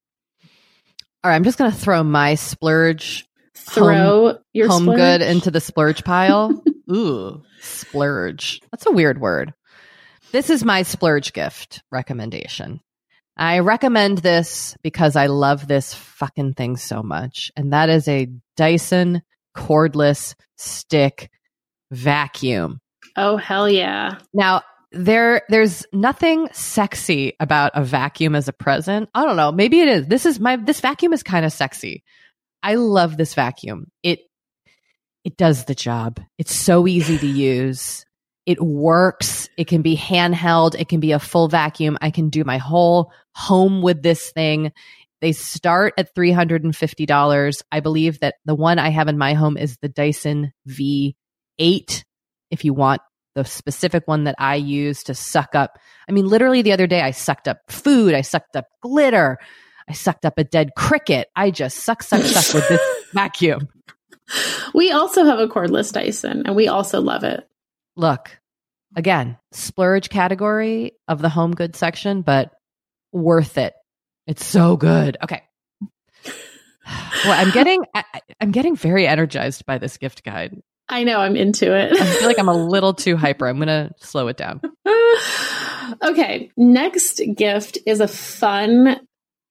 [1.22, 4.98] All right, I'm just going to throw my splurge Throw your home splurge.
[4.98, 6.62] good into the splurge pile.
[6.90, 8.60] Ooh, splurge.
[8.70, 9.54] That's a weird word.
[10.32, 12.80] This is my splurge gift recommendation.
[13.36, 17.52] I recommend this because I love this fucking thing so much.
[17.56, 19.22] And that is a Dyson
[19.56, 21.30] cordless stick
[21.90, 22.80] vacuum.
[23.16, 24.18] Oh hell yeah.
[24.34, 24.62] Now,
[24.92, 29.08] there there's nothing sexy about a vacuum as a present.
[29.14, 30.06] I don't know, maybe it is.
[30.06, 32.02] This is my this vacuum is kind of sexy.
[32.62, 33.90] I love this vacuum.
[34.02, 34.20] It
[35.24, 36.20] it does the job.
[36.38, 38.04] It's so easy to use.
[38.46, 39.48] It works.
[39.56, 40.74] It can be handheld.
[40.74, 41.98] It can be a full vacuum.
[42.00, 44.72] I can do my whole home with this thing.
[45.20, 47.62] They start at $350.
[47.70, 51.14] I believe that the one I have in my home is the Dyson V8.
[52.50, 53.02] If you want
[53.40, 55.78] the specific one that I use to suck up,
[56.08, 59.38] I mean, literally the other day I sucked up food, I sucked up glitter,
[59.88, 61.28] I sucked up a dead cricket.
[61.34, 62.80] I just suck, suck, suck with this
[63.14, 63.68] vacuum.
[64.74, 67.48] We also have a cordless Dyson and we also love it.
[67.96, 68.38] Look,
[68.94, 72.52] again, splurge category of the home goods section, but
[73.10, 73.72] worth it.
[74.26, 75.16] It's so good.
[75.22, 75.42] Okay.
[77.24, 78.02] Well, I'm getting I,
[78.40, 80.60] I'm getting very energized by this gift guide.
[80.90, 81.92] I know I'm into it.
[81.92, 83.46] I feel like I'm a little too hyper.
[83.46, 84.60] I'm gonna slow it down.
[86.02, 89.00] okay, next gift is a fun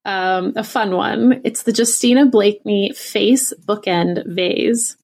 [0.04, 1.42] um a fun one.
[1.46, 4.98] It's the Justina Blakeney face bookend vase.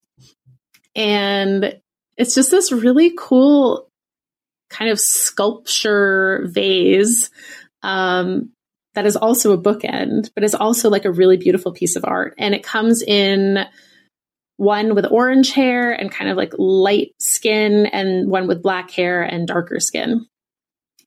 [0.94, 1.80] And
[2.18, 3.90] it's just this really cool
[4.70, 7.30] kind of sculpture vase
[7.82, 8.52] um
[8.94, 12.34] that is also a bookend, but is also like a really beautiful piece of art.
[12.38, 13.66] And it comes in
[14.58, 19.22] one with orange hair and kind of like light skin, and one with black hair
[19.22, 20.26] and darker skin.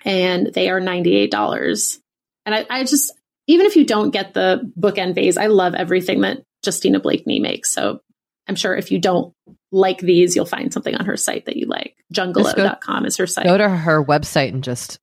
[0.04, 1.98] And they are $98.
[2.46, 3.12] And I, I just,
[3.46, 7.72] even if you don't get the bookend vase, I love everything that Justina Blakeney makes.
[7.72, 8.00] So
[8.46, 9.34] I'm sure if you don't
[9.70, 11.96] like these, you'll find something on her site that you like.
[12.14, 13.44] Jungalow.com is her site.
[13.44, 14.98] Go to her website and just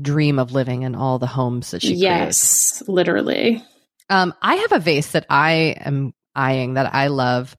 [0.00, 2.02] dream of living in all the homes that she creates.
[2.02, 3.62] yes, literally.
[4.08, 7.56] Um, I have a vase that I am eyeing that I love.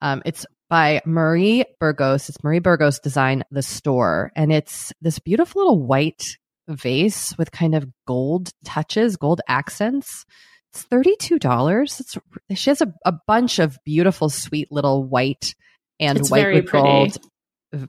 [0.00, 2.28] Um, it's by Marie Burgos.
[2.28, 6.24] It's Marie Burgos Design the Store, and it's this beautiful little white
[6.68, 10.24] vase with kind of gold touches, gold accents.
[10.72, 12.00] It's thirty two dollars.
[12.00, 12.16] It's
[12.54, 15.54] she has a, a bunch of beautiful, sweet little white
[15.98, 16.84] and It's white with pretty.
[16.84, 17.18] gold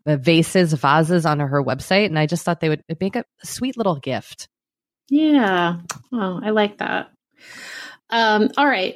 [0.06, 3.96] vases, vases on her website, and I just thought they would make a sweet little
[3.96, 4.48] gift.
[5.10, 5.78] Yeah.
[6.12, 7.12] Oh, I like that.
[8.10, 8.96] Um, all right.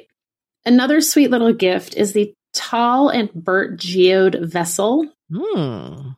[0.64, 5.06] Another sweet little gift is the Tall and Burt Geode vessel.
[5.32, 6.10] Hmm.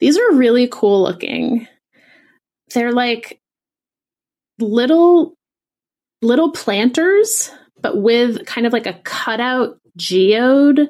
[0.00, 1.68] These are really cool looking.
[2.74, 3.40] They're like
[4.58, 5.34] little
[6.20, 7.50] little planters,
[7.80, 10.88] but with kind of like a cutout geode.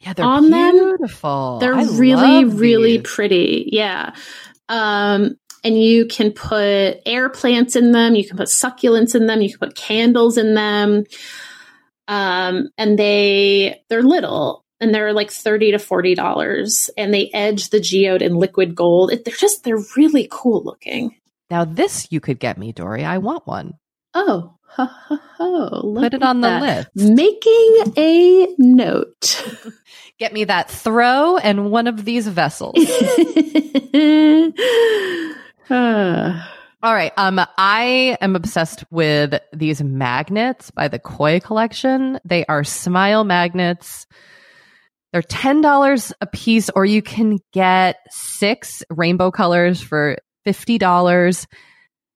[0.00, 1.58] Yeah, they're On them, beautiful.
[1.60, 3.68] They're I really, really pretty.
[3.70, 4.14] Yeah.
[4.68, 8.16] Um, and you can put air plants in them.
[8.16, 9.42] You can put succulents in them.
[9.42, 11.04] You can put candles in them.
[12.12, 16.90] Um, and they they're little and they're like thirty to forty dollars.
[16.96, 19.12] And they edge the geode in liquid gold.
[19.12, 21.16] It, they're just they're really cool looking.
[21.50, 23.04] Now this you could get me, Doree.
[23.04, 23.74] I want one.
[24.12, 25.94] Oh, ho, ho, ho.
[25.98, 26.88] Put it on the that.
[26.94, 27.10] list.
[27.14, 29.54] Making a note.
[30.18, 32.74] Get me that throw and one of these vessels.
[35.74, 36.52] Ah.
[36.82, 37.12] All right.
[37.16, 42.18] Um, I am obsessed with these magnets by the Koi collection.
[42.24, 44.06] They are smile magnets.
[45.12, 51.46] They're ten dollars a piece, or you can get six rainbow colors for fifty dollars.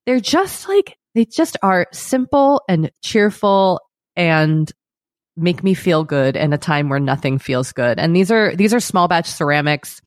[0.05, 3.81] They're just like they just are simple and cheerful
[4.17, 4.71] and
[5.37, 8.01] make me feel good in a time where nothing feels good.
[8.01, 10.01] And these are these are small batch ceramics.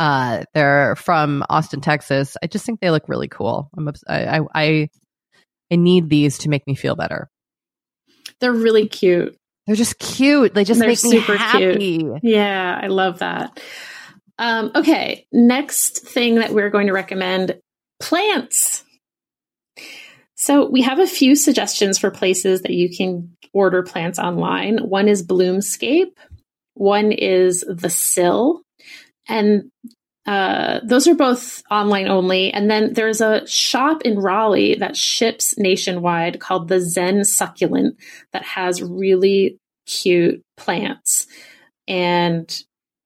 [0.00, 2.34] Uh, they're from Austin, Texas.
[2.42, 3.68] I just think they look really cool.
[3.76, 4.88] I'm obs- I, I
[5.70, 7.28] I need these to make me feel better.
[8.40, 9.36] They're really cute.
[9.66, 10.54] They're just cute.
[10.54, 12.02] They just They're make me super happy.
[12.22, 13.60] Yeah, I love that.
[14.38, 17.60] Um, okay, next thing that we're going to recommend
[18.00, 18.82] plants.
[20.36, 24.78] So we have a few suggestions for places that you can order plants online.
[24.78, 26.12] One is Bloomscape,
[26.72, 28.62] one is The Sill,
[29.30, 29.70] and
[30.26, 32.52] uh, those are both online only.
[32.52, 37.96] And then there's a shop in Raleigh that ships nationwide called the Zen Succulent
[38.32, 41.26] that has really cute plants.
[41.88, 42.54] And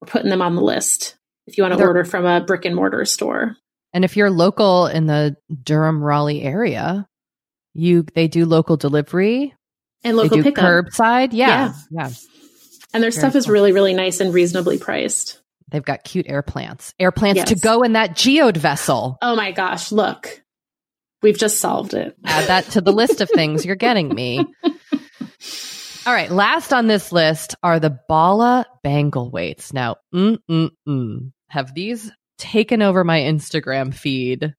[0.01, 1.16] we're putting them on the list
[1.47, 3.57] if you want to They're- order from a brick and mortar store.
[3.93, 7.07] And if you're local in the Durham Raleigh area,
[7.75, 9.55] you they do local delivery.
[10.03, 10.64] And local pickup.
[10.64, 11.29] curbside.
[11.33, 11.75] Yeah.
[11.91, 12.11] Yeah.
[12.93, 15.41] And their Very stuff is really, really nice and reasonably priced.
[15.69, 16.95] They've got cute air plants.
[16.99, 19.19] Air plants to go in that geode vessel.
[19.23, 20.43] Oh my gosh, look.
[21.23, 22.15] We've just solved it.
[22.25, 24.45] Add that to the list of things you're getting me.
[26.07, 29.73] All right, last on this list are the Bala bangle weights.
[29.73, 34.55] Now, mm, mm, mm, have these taken over my Instagram feed?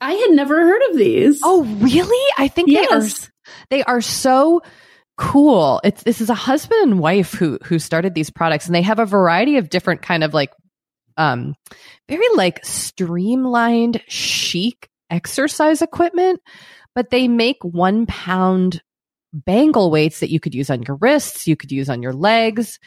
[0.00, 1.40] I had never heard of these.
[1.44, 2.32] Oh, really?
[2.36, 3.30] I think they are yes.
[3.68, 4.62] they are so
[5.20, 5.80] cool.
[5.84, 8.98] It's this is a husband and wife who who started these products and they have
[8.98, 10.50] a variety of different kind of like
[11.18, 11.54] um
[12.08, 16.40] very like streamlined chic exercise equipment,
[16.94, 18.80] but they make 1 pound
[19.32, 22.78] bangle weights that you could use on your wrists, you could use on your legs.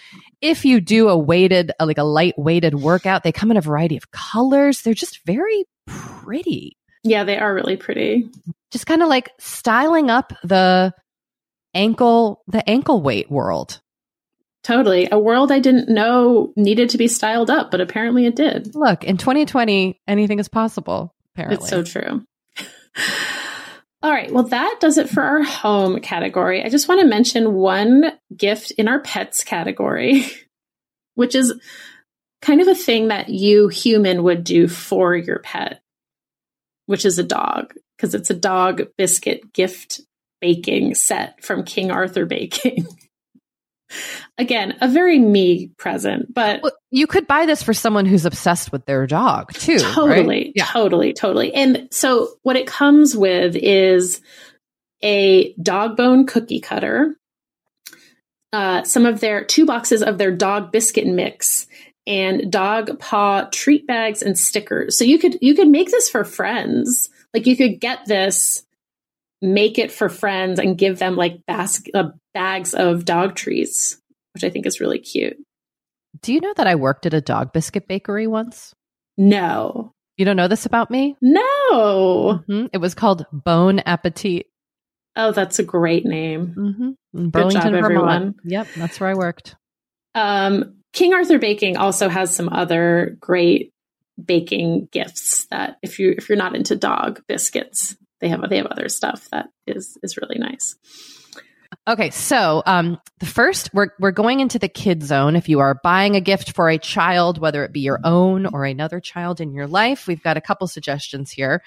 [0.42, 3.62] If you do a weighted uh, like a light weighted workout, they come in a
[3.62, 4.82] variety of colors.
[4.82, 8.28] They're just very pretty Yeah, they are really pretty.
[8.72, 10.94] just kind of like styling up the
[11.74, 13.82] ankle the ankle weight world
[14.64, 15.10] Totally.
[15.12, 18.74] A world I didn't know needed to be styled up, but apparently it did.
[18.76, 22.26] look in 2020 anything is possible apparently It's so true.
[24.02, 24.32] All right.
[24.32, 26.64] Well, that does it for our home category.
[26.64, 30.26] I just want to mention one gift in our pets category,
[31.16, 31.54] which is
[32.42, 35.82] kind of a thing that you human would do for your pet,
[36.86, 40.02] which is a dog, because it's a dog biscuit gift
[40.44, 42.86] baking set from King Arthur Baking.
[44.38, 48.74] Again, a very me present, but Well, you could buy this for someone who's obsessed
[48.74, 49.94] with their dog too right?
[49.94, 51.54] Totally, yeah totally, totally.
[51.54, 54.20] And so what it comes with is
[55.02, 57.16] a dog bone cookie cutter,
[58.52, 61.68] uh, some of their two boxes of their dog biscuit mix,
[62.06, 64.98] and dog paw treat bags and stickers.
[64.98, 67.10] So you could you could make this for friends.
[67.34, 68.64] Like you could get this,
[69.44, 74.00] make it for friends, and give them like bas- uh, bags of dog treats,
[74.34, 75.38] which I think is really cute.
[76.22, 78.74] do you know that i worked at a dog biscuit bakery once
[79.18, 82.40] No, you don't know this about me no.
[82.48, 82.70] Mhm.
[82.72, 84.48] it was called bone appetit
[85.16, 86.56] Oh, that's a great name.
[86.58, 87.28] mm-hmm.
[87.30, 88.36] burlington job, vermont everyone.
[88.46, 89.56] yep that's where i worked
[90.16, 93.72] Um, King Arthur Baking also has some other great
[94.24, 98.68] baking gifts that if you if you're not into dog biscuits, they have they have
[98.68, 100.76] other stuff that is is really nice.
[101.88, 105.36] Okay, so um, the first we're we're going into the kid zone.
[105.36, 108.64] If you are buying a gift for a child, whether it be your own or
[108.64, 111.62] another child in your life, we've got a couple suggestions here.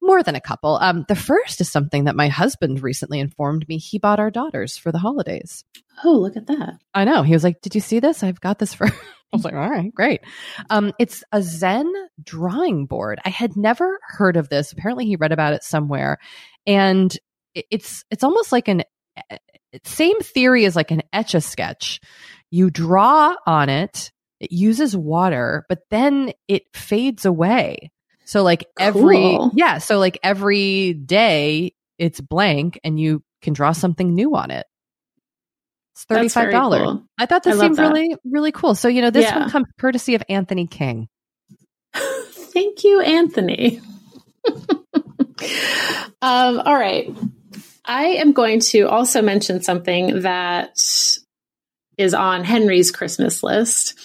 [0.00, 0.78] More than a couple.
[0.80, 4.78] Um, the first is something that my husband recently informed me he bought our daughters
[4.78, 5.64] for the holidays.
[6.02, 6.78] Oh, look at that.
[6.94, 7.22] I know.
[7.22, 8.22] He was like, "Did you see this?
[8.22, 8.88] I've got this for."
[9.32, 10.20] I was like, "All right, great."
[10.70, 11.90] Um, it's a Zen
[12.22, 13.20] drawing board.
[13.24, 14.72] I had never heard of this.
[14.72, 16.18] Apparently, he read about it somewhere,
[16.66, 17.16] and
[17.54, 18.82] it's it's almost like an
[19.84, 22.00] same theory as like an etch a sketch.
[22.50, 24.10] You draw on it.
[24.40, 27.90] It uses water, but then it fades away.
[28.24, 29.52] So like every Cool.
[29.54, 34.66] yeah, so like every day it's blank, and you can draw something new on it.
[35.94, 36.82] It's thirty That's very five dollars.
[36.82, 37.02] cool.
[37.18, 37.92] I thought this love seemed that.
[37.92, 38.74] really, really cool.
[38.74, 39.40] So, you know, this Yeah.
[39.40, 41.08] one comes courtesy of Anthony King.
[41.94, 43.80] Thank you, Anthony.
[46.22, 47.14] um, all right.
[47.84, 50.78] I am going to also mention something that
[51.98, 53.98] is on Henry's Christmas list,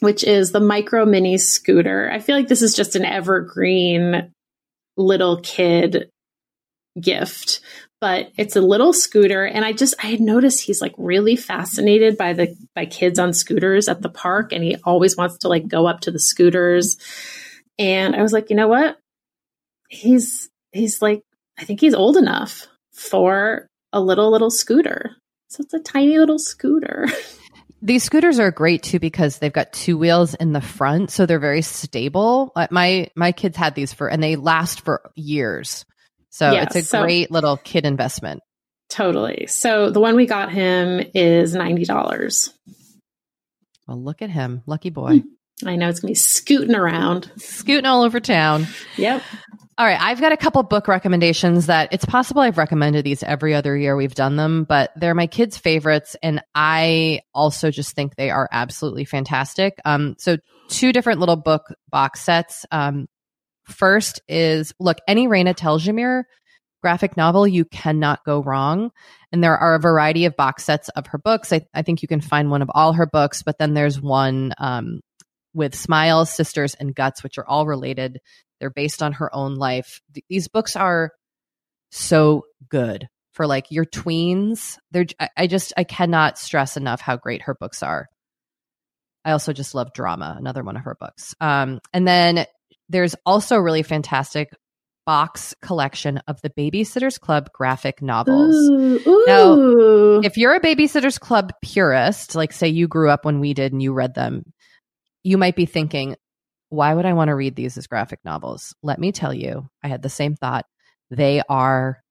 [0.00, 2.10] which is the micro mini scooter.
[2.10, 4.32] I feel like this is just an evergreen
[4.96, 6.08] little kid
[7.00, 7.60] gift,
[8.04, 9.46] but it's a little scooter.
[9.46, 13.32] And I just, I had noticed he's like really fascinated by the, by kids on
[13.32, 14.52] scooters at the park.
[14.52, 16.98] And he always wants to like go up to the scooters.
[17.78, 18.98] And I was like, you know what?
[19.88, 21.22] He's, he's like,
[21.58, 25.12] I think he's old enough for a little, little scooter.
[25.48, 27.06] So it's a tiny little scooter.
[27.80, 31.38] These scooters are great too because they've got two wheels in the front, so they're
[31.38, 32.52] very stable.
[32.54, 35.84] Uh, My my kids had these for, and they last for years.
[36.34, 38.40] So Yeah, it's a so- great little kid investment.
[38.90, 39.46] totally.
[39.46, 42.50] So the one we got him is $90.
[43.86, 45.22] Well, look at him, lucky boy.
[45.64, 47.30] I know it's going to be scooting around.
[47.36, 48.66] Scooting all over town.
[48.96, 49.22] Yep.
[49.78, 53.54] All right, I've got a couple book recommendations that it's possible I've recommended these every
[53.54, 58.16] other year we've done them, but they're my kids' favorites, and I also just think
[58.16, 59.80] they are absolutely fantastic.
[59.84, 60.36] Um, so
[60.68, 62.66] two different little book box sets.
[62.72, 63.06] Um,
[63.64, 66.24] first is look, any Raina Telgemeier
[66.84, 68.90] graphic novel, you cannot go wrong.
[69.32, 71.50] And there are a variety of box sets of her books.
[71.50, 74.52] I, I think you can find one of all her books, but then there's one
[74.58, 75.00] um,
[75.54, 78.18] with Smiles, Sisters, and Guts, which are all related.
[78.60, 80.00] They're based on her own life.
[80.12, 81.10] Th- these books are
[81.90, 84.76] so good for like your tweens.
[84.90, 88.08] They're I, I just I cannot stress enough how great her books are.
[89.24, 91.34] I also just love drama, another one of her books.
[91.40, 92.44] Um, and then
[92.88, 94.50] there's also a really fantastic
[95.06, 98.54] box collection of the Babysitters Club graphic novels.
[98.56, 99.24] Ooh, ooh.
[99.26, 103.72] Now, If you're a Babysitters Club purist, like say you grew up when we did
[103.72, 104.44] and you read them,
[105.22, 106.16] you might be thinking,
[106.70, 108.74] why would I want to read these as graphic novels?
[108.82, 110.64] Let me tell you, I had the same thought.
[111.10, 112.02] They are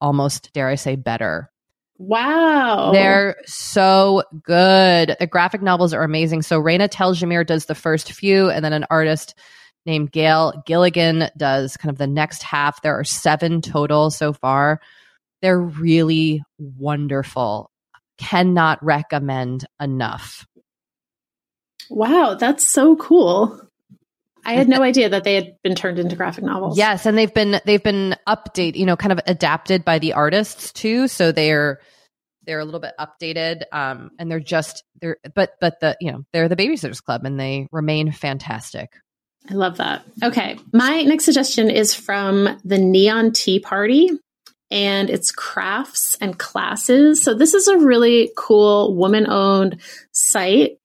[0.00, 1.50] almost, dare I say, better.
[1.98, 2.90] wow.
[2.92, 5.14] They're so good.
[5.20, 6.42] The graphic novels are amazing.
[6.42, 9.34] So Raina Telgemeier does the first few, and then an artist
[9.86, 12.82] named Gale Galligan does kind of the next half.
[12.82, 14.80] There are seven total so far.
[15.42, 17.70] They're really wonderful.
[18.18, 20.46] Cannot recommend enough.
[21.90, 23.60] Wow, that's so cool.
[24.44, 26.78] I had no idea that they had been turned into graphic novels.
[26.78, 30.72] Yes, and they've been they've been update, you know, kind of adapted by the artists
[30.72, 31.08] too.
[31.08, 31.80] So they're
[32.46, 36.24] they're a little bit updated, um, and they're just they're but but the you know
[36.32, 38.90] they're the Babysitters Club, and they remain fantastic.
[39.48, 40.04] I love that.
[40.22, 40.58] Okay.
[40.72, 44.10] My next suggestion is from the Neon Tea Party
[44.70, 47.22] and it's crafts and classes.
[47.22, 49.80] So this is a really cool woman owned
[50.12, 50.78] site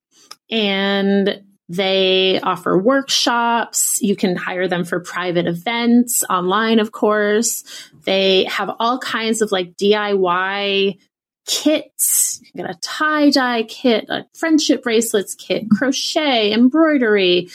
[0.51, 4.01] and they offer workshops.
[4.01, 7.63] You can hire them for private events online, of course.
[8.03, 10.97] They have all kinds of like DIY
[11.45, 12.41] kits.
[12.43, 17.49] You get a tie dye kit, a friendship bracelets kit, crochet, embroidery,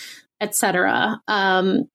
[0.44, 1.20] etc.
[1.28, 1.88] Um,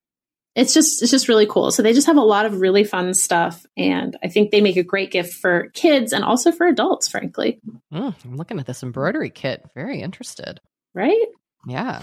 [0.56, 1.72] it's just it's just really cool.
[1.72, 4.76] So they just have a lot of really fun stuff, and I think they make
[4.78, 7.08] a great gift for kids and also for adults.
[7.08, 7.60] Frankly,
[7.94, 9.64] Mm, I'm looking at this embroidery kit.
[9.76, 10.60] Very interested.
[10.94, 11.26] right?
[11.68, 12.02] Yeah.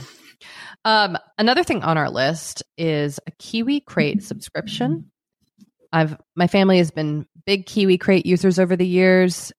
[0.84, 5.10] Um, another thing on our list is a Kiwi Crate subscription.
[5.92, 9.52] I've my family has been big Kiwi Crate users over the years.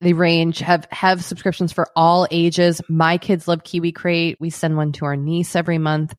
[0.00, 2.80] They range have have subscriptions for all ages.
[2.88, 4.36] My kids love Kiwi Crate.
[4.38, 6.14] We send one to our niece every month.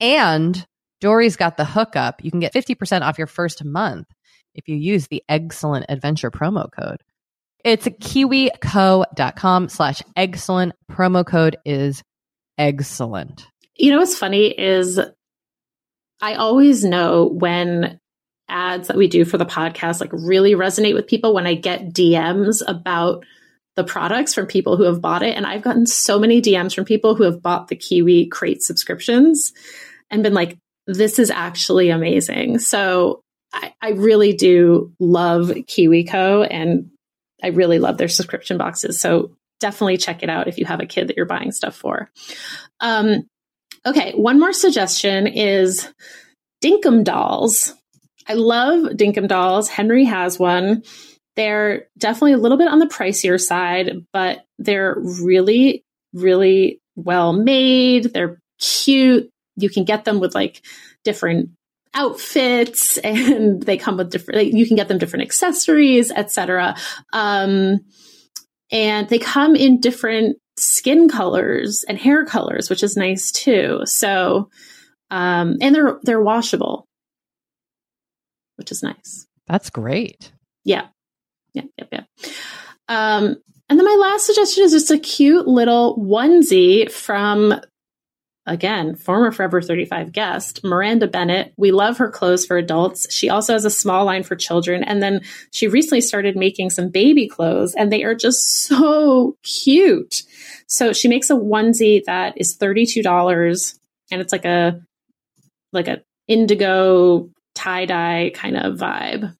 [0.00, 0.66] And
[1.00, 2.24] Doree's got the hookup.
[2.24, 4.08] You can get 50% off your first month
[4.54, 7.02] if you use the excellent adventure promo code.
[7.64, 10.72] It's kiwico.com slash excellent.
[10.90, 12.02] Promo code is
[12.58, 13.46] excellent.
[13.76, 14.98] You know what's funny is
[16.20, 18.00] I always know when
[18.50, 21.92] ads that we do for the podcast like really resonate with people when I get
[21.92, 23.24] DMs about
[23.76, 25.36] the products from people who have bought it.
[25.36, 29.52] And I've gotten so many DMs from people who have bought the Kiwi Crate subscriptions
[30.10, 32.58] and been like, this is actually amazing.
[32.58, 33.22] So
[33.52, 36.90] I, I really do love KiwiCo and
[37.42, 39.00] I really love their subscription boxes.
[39.00, 42.10] So definitely check it out if you have a kid that you're buying stuff for.
[42.80, 43.28] Um,
[43.86, 45.88] okay, one more suggestion is
[46.62, 47.74] Dinkum Dolls.
[48.26, 49.68] I love Dinkum Dolls.
[49.68, 50.82] Henry has one.
[51.36, 58.12] They're definitely a little bit on the pricier side, but they're really, really well made.
[58.12, 59.30] They're cute.
[59.56, 60.62] You can get them with like
[61.04, 61.50] different
[61.94, 66.76] outfits and they come with different like, you can get them different accessories etc
[67.12, 67.80] um
[68.70, 74.48] and they come in different skin colors and hair colors which is nice too so
[75.10, 76.86] um and they're they're washable
[78.60, 80.30] which is nice That's great.
[80.64, 80.86] yeah
[81.54, 82.04] yeah yeah yeah
[82.88, 83.36] um
[83.68, 87.60] and then my last suggestion is just a cute little onesie from
[88.46, 91.52] again, former Forever 35 guest, Miranda Bennett.
[91.56, 93.12] We love her clothes for adults.
[93.12, 94.82] She also has a small line for children.
[94.82, 95.20] And then
[95.52, 100.22] she recently started making some baby clothes, and they are just so cute.
[100.66, 103.78] So she makes a onesie that is $32
[104.10, 104.80] and it's like a
[105.72, 109.36] like a indigo tie-dye kind of vibe.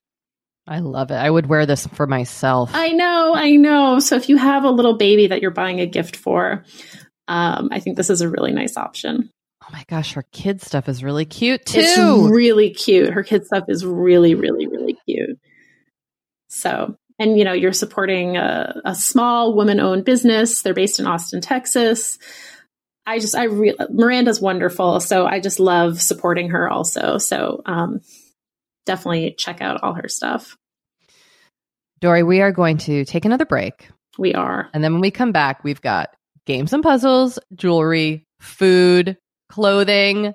[0.68, 1.14] I love it.
[1.14, 2.70] I would wear this for myself.
[2.74, 3.98] I know, I know.
[3.98, 6.64] So if you have a little baby that you're buying a gift for,
[7.26, 9.30] um, I think this is a really nice option.
[9.64, 11.80] oh my gosh, her kid stuff is really cute too.
[11.80, 11.98] It's
[12.30, 13.10] really cute.
[13.10, 15.38] Her kid stuff is really, really, really cute.
[16.48, 20.62] So, and you know, you're supporting a, a small woman owned business.
[20.62, 22.18] They're based in Austin, Texas.
[23.06, 27.18] I just I re- Miranda's wonderful, so I just love supporting her also.
[27.18, 28.00] So um,
[28.86, 30.56] definitely check out all her stuff.
[32.00, 33.90] Doree, we are going to take another break.
[34.18, 34.68] We are.
[34.72, 36.14] And then when we come back, we've got
[36.46, 39.16] games and puzzles, jewelry, food,
[39.50, 40.34] clothing,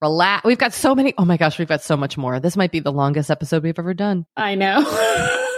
[0.00, 0.44] relax.
[0.44, 1.14] We've got so many.
[1.16, 2.40] Oh my gosh, we've got so much more.
[2.40, 4.26] This might be the longest episode we've ever done.
[4.36, 4.84] I know.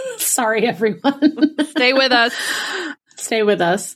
[0.17, 1.55] Sorry, everyone.
[1.65, 2.33] Stay with us.
[3.17, 3.95] Stay with us.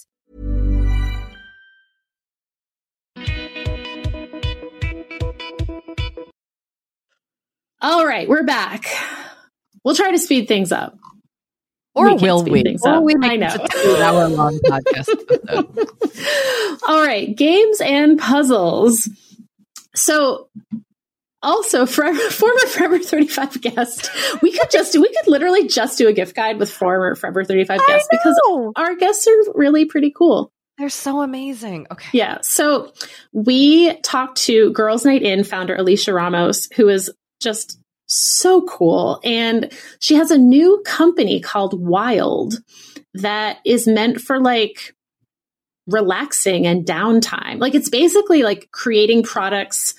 [7.81, 8.85] All right, we're back.
[9.83, 10.97] We'll try to speed things up.
[11.95, 12.61] Or We will we?
[12.63, 13.03] things Or up.
[13.03, 13.49] we I know.
[13.49, 15.09] two-hour long podcast.
[16.87, 19.09] All right, games and puzzles.
[19.95, 20.47] So,
[21.41, 24.11] also, forever, former Forever 35 guest,
[24.41, 27.85] we could just, we could literally just do a gift guide with former Forever 35
[27.87, 28.39] guests because
[28.75, 30.51] our guests are really pretty cool.
[30.77, 31.87] They're so amazing.
[31.91, 32.09] Okay.
[32.13, 32.37] Yeah.
[32.41, 32.93] So
[33.33, 37.11] we talked to Girls Night In founder Alisha Ramos, who is
[37.41, 39.19] just so cool.
[39.23, 42.55] And she has a new company called Wild
[43.13, 44.95] that is meant for like
[45.87, 47.59] relaxing and downtime.
[47.59, 49.95] Like it's basically like creating products.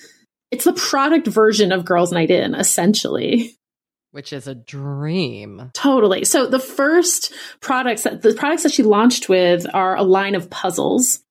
[0.51, 3.55] It's the product version of Girls Night In, essentially.
[4.11, 5.71] Which is a dream.
[5.73, 6.23] Totally.
[6.23, 10.51] So the first products that the products that she launched with are a line of
[10.51, 11.21] puzzles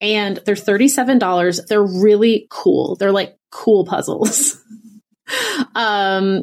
[0.00, 1.66] and they're $37.
[1.66, 2.96] They're really cool.
[2.96, 4.58] They're like cool puzzles.
[5.74, 6.42] um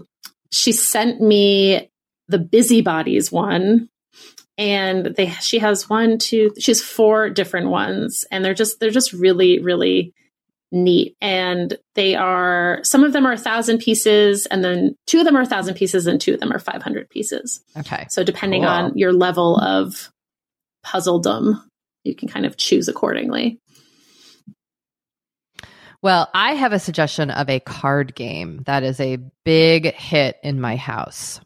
[0.51, 1.89] she sent me
[2.27, 3.89] the busybodies one
[4.57, 9.13] and they she has one two she's four different ones and they're just they're just
[9.13, 10.13] really really
[10.73, 15.25] neat and they are some of them are a thousand pieces and then two of
[15.25, 18.07] them are a thousand pieces and two of them are 500 pieces Okay.
[18.09, 18.69] so depending Cool.
[18.69, 20.09] on your level of
[20.86, 21.61] puzzledom
[22.03, 23.59] you can kind of choose accordingly.
[26.01, 30.59] Well, I have a suggestion of a card game that is a big hit in
[30.59, 31.39] my house.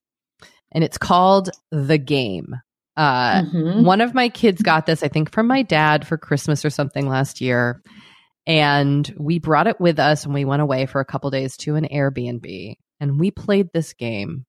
[0.72, 2.56] And it's called The Game.
[2.98, 3.84] Uh, Mhm.
[3.84, 7.08] One of my kids got this, I think, from my dad for Christmas or something
[7.08, 7.82] last year.
[8.48, 11.76] And we brought it with us and we went away for a couple days to
[11.76, 12.76] an Airbnb.
[13.02, 14.46] And we played this game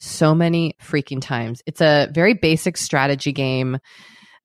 [0.00, 1.62] so many freaking times.
[1.66, 3.78] It's a very basic strategy game.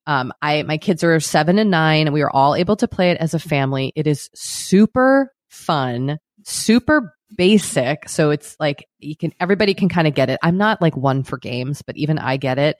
[0.09, 3.11] Um, I my kids are seven and nine, and we were all able to play
[3.11, 3.93] it as a family.
[3.95, 8.09] It is super fun, super basic.
[8.09, 10.39] So it's like you can everybody can kind of get it.
[10.41, 12.77] I'm not like one for games, but even I get it.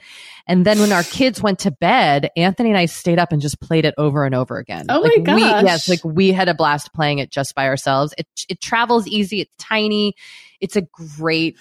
[0.48, 3.62] And then when our kids went to bed, Anthony and I stayed up and just
[3.62, 4.88] played it over and over again.
[4.90, 8.12] Oh like my We, yes, like we had a blast playing it just by ourselves.
[8.18, 9.42] It it travels easy.
[9.42, 10.16] It's tiny.
[10.60, 11.60] It's a great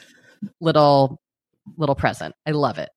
[0.62, 1.20] little
[1.76, 2.34] little present.
[2.46, 2.88] I love it.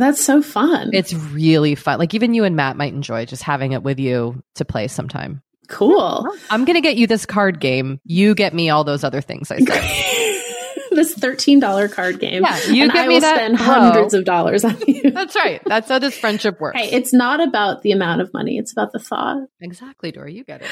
[0.00, 0.90] That's so fun.
[0.92, 1.98] It's really fun.
[1.98, 5.42] Like even you and Matt might enjoy just having it with you to play sometime.
[5.68, 6.26] cool.
[6.50, 8.00] I'm going to get you this card game.
[8.04, 10.36] You get me all those other things I said.
[10.90, 12.42] this $13 card game.
[12.42, 15.10] Yeah, you and get I me will that spend hundreds of dollars on you.
[15.14, 15.60] That's right.
[15.64, 16.78] That's how this friendship works.
[16.80, 19.38] Hey, it's not about the amount of money, it's about the thought.
[19.60, 20.34] exactly, Doree.
[20.34, 20.68] You get it.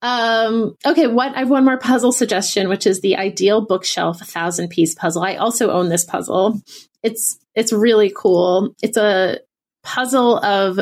[0.00, 4.68] Um, okay, what I have one more puzzle suggestion, which is the ideal bookshelf thousand
[4.68, 5.22] piece puzzle.
[5.24, 6.60] I also own this puzzle.
[7.02, 8.74] It's it's really cool.
[8.82, 9.40] It's a
[9.82, 10.80] puzzle of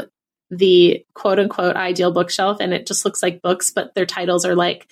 [0.51, 4.55] the quote unquote ideal bookshelf, and it just looks like books, but their titles are
[4.55, 4.87] like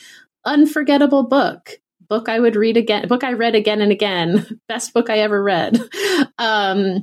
[0.45, 5.11] unforgettable book, book I would read again, book I read again and again, best book
[5.11, 5.81] I ever read.
[6.39, 7.03] Um,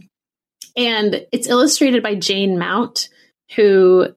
[0.76, 3.10] and it's illustrated by Jane Mount,
[3.56, 4.08] who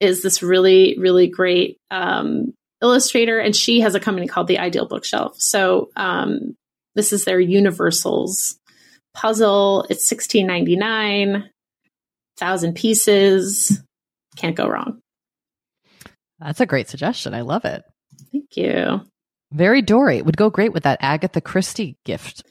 [0.00, 4.86] is this really, really great um, illustrator, and she has a company called the Ideal
[4.86, 5.36] Bookshelf.
[5.38, 6.56] So um,
[6.94, 8.57] this is their Universals
[9.18, 9.84] puzzle.
[9.90, 11.50] It's sixteen ninety nine,
[12.36, 13.82] thousand pieces.
[14.36, 15.00] Can't go wrong.
[16.38, 17.34] That's a great suggestion.
[17.34, 17.82] I love it.
[18.32, 19.00] Thank you.
[19.52, 20.18] Very Doree.
[20.18, 22.44] It would go great with that Agatha Christie gift.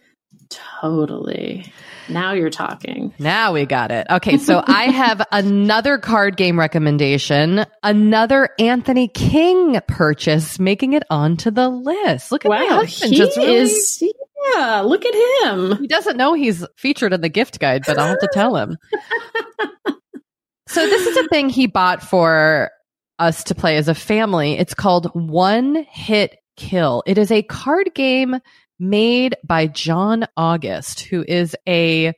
[0.49, 1.71] Totally.
[2.09, 3.13] Now you're talking.
[3.19, 4.07] Now we got it.
[4.09, 11.51] Okay, so I have another card game recommendation, another Anthony King purchase, making it onto
[11.51, 12.31] the list.
[12.31, 13.11] Look at my husband.
[13.11, 14.03] he just really- is.
[14.53, 15.77] Yeah, look at him.
[15.77, 18.77] He doesn't know he's featured in the gift guide, but I'll have to tell him.
[20.67, 22.71] so this is a thing he bought for
[23.19, 24.53] us to play as a family.
[24.57, 27.03] It's called One Hit Kill.
[27.05, 28.37] It is a card game
[28.79, 32.13] made by John August, who is a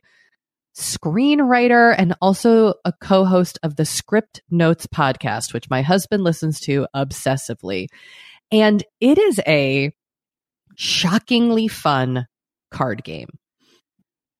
[0.76, 6.86] screenwriter and also a co-host of the Script Notes podcast, which my husband listens to
[6.94, 7.88] obsessively.
[8.52, 9.92] And it is a
[10.80, 12.26] shockingly fun
[12.70, 13.28] card game.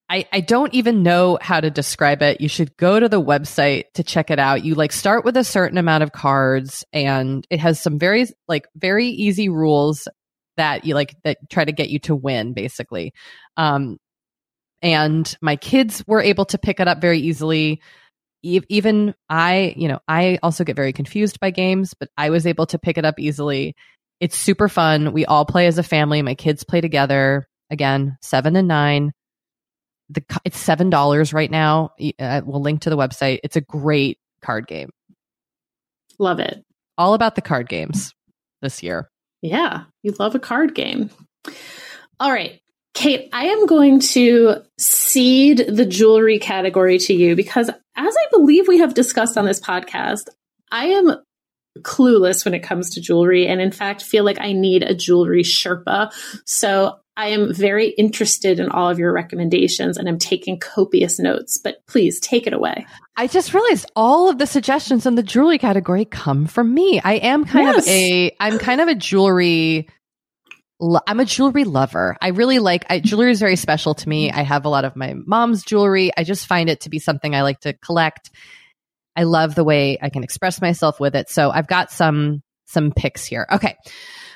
[0.09, 2.41] I, I don't even know how to describe it.
[2.41, 4.65] You should go to the website to check it out.
[4.65, 8.67] You like start with a certain amount of cards and it has some very like
[8.75, 10.09] very easy rules
[10.57, 13.13] that you like that try to get you to win basically.
[13.59, 13.99] Um
[14.83, 17.83] and my kids were able to pick it up very easily.
[18.43, 22.47] E- Even I, you know, I also get very confused by games, but I was
[22.47, 23.77] able to pick it up easily.
[24.21, 25.13] It's super fun.
[25.13, 26.23] We all play as a family.
[26.23, 27.49] My kids play together.
[27.71, 29.13] Again, seven and nine.
[30.11, 31.93] The it's seven dollars right now.
[32.19, 33.41] Uh, We'll link to the website.
[33.45, 34.91] It's a great card game.
[36.19, 36.65] Love it.
[36.99, 38.13] All about the card games
[38.61, 39.09] this year.
[39.41, 41.11] Yeah, you love a card game.
[42.19, 42.61] All right.
[42.93, 48.69] Kate, I am going to cede the jewelry category to you because, as I believe
[48.69, 50.29] we have discussed on this podcast,
[50.71, 51.15] I am
[51.79, 55.43] clueless when it comes to jewelry and, in fact, feel like I need a jewelry
[55.43, 56.13] Sherpa.
[56.45, 61.59] So I am very interested in all of your recommendations and I'm taking copious notes,
[61.59, 62.87] but please take it away.
[63.17, 67.01] I just realized all of the suggestions in the jewelry category come from me.
[67.01, 67.87] I am kind Yes.
[67.87, 69.89] of a I'm kind of a jewelry
[71.07, 72.17] I'm a jewelry lover.
[72.23, 74.31] I really like I, jewelry is very special to me.
[74.31, 74.39] Mm-hmm.
[74.39, 76.11] I have a lot of my mom's jewelry.
[76.17, 78.31] I just find it to be something I like to collect.
[79.17, 81.29] I love the way I can express myself with it.
[81.29, 83.47] So I've got some some picks here.
[83.51, 83.77] Okay.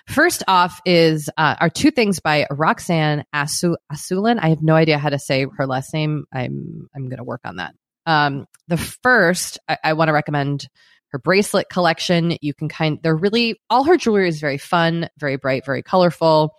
[0.07, 4.39] First off is uh, are two things by Roxanne Asu- Assoulin.
[4.41, 6.25] I have no idea how to say her last name.
[6.33, 7.75] I'm I'm going to work on that.
[8.05, 10.69] Um, the first I, I want to recommend
[11.09, 12.37] her bracelet collection.
[12.43, 16.55] You can kind they're really all her jewelry is very fun, very bright, very colorful.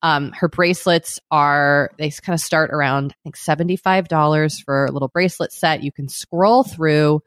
[0.00, 4.86] Um, her bracelets are they kind of start around I think seventy five dollars for
[4.86, 5.82] a little bracelet set.
[5.82, 7.20] You can scroll through.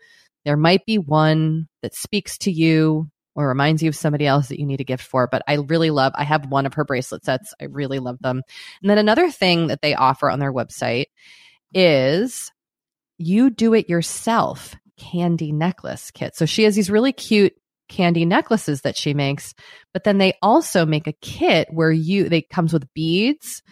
[0.45, 4.59] There might be one that speaks to you or reminds you of somebody else that
[4.59, 5.27] you need a gift for.
[5.27, 7.53] But I really love, I have one of her bracelet sets.
[7.61, 8.41] I really love them.
[8.81, 11.05] And then another thing that they offer on their website
[11.73, 12.51] is
[13.17, 16.35] you do it yourself candy necklace kit.
[16.35, 17.53] So she has these really cute
[17.87, 19.53] candy necklaces that she makes,
[19.93, 23.63] but then they also make a kit where you they comes with beads,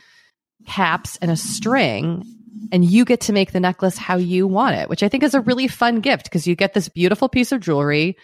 [0.66, 2.24] caps and a string
[2.72, 5.34] and you get to make the necklace how you want it, which I think is
[5.34, 8.18] a really fun gift because you get this beautiful piece of jewelry,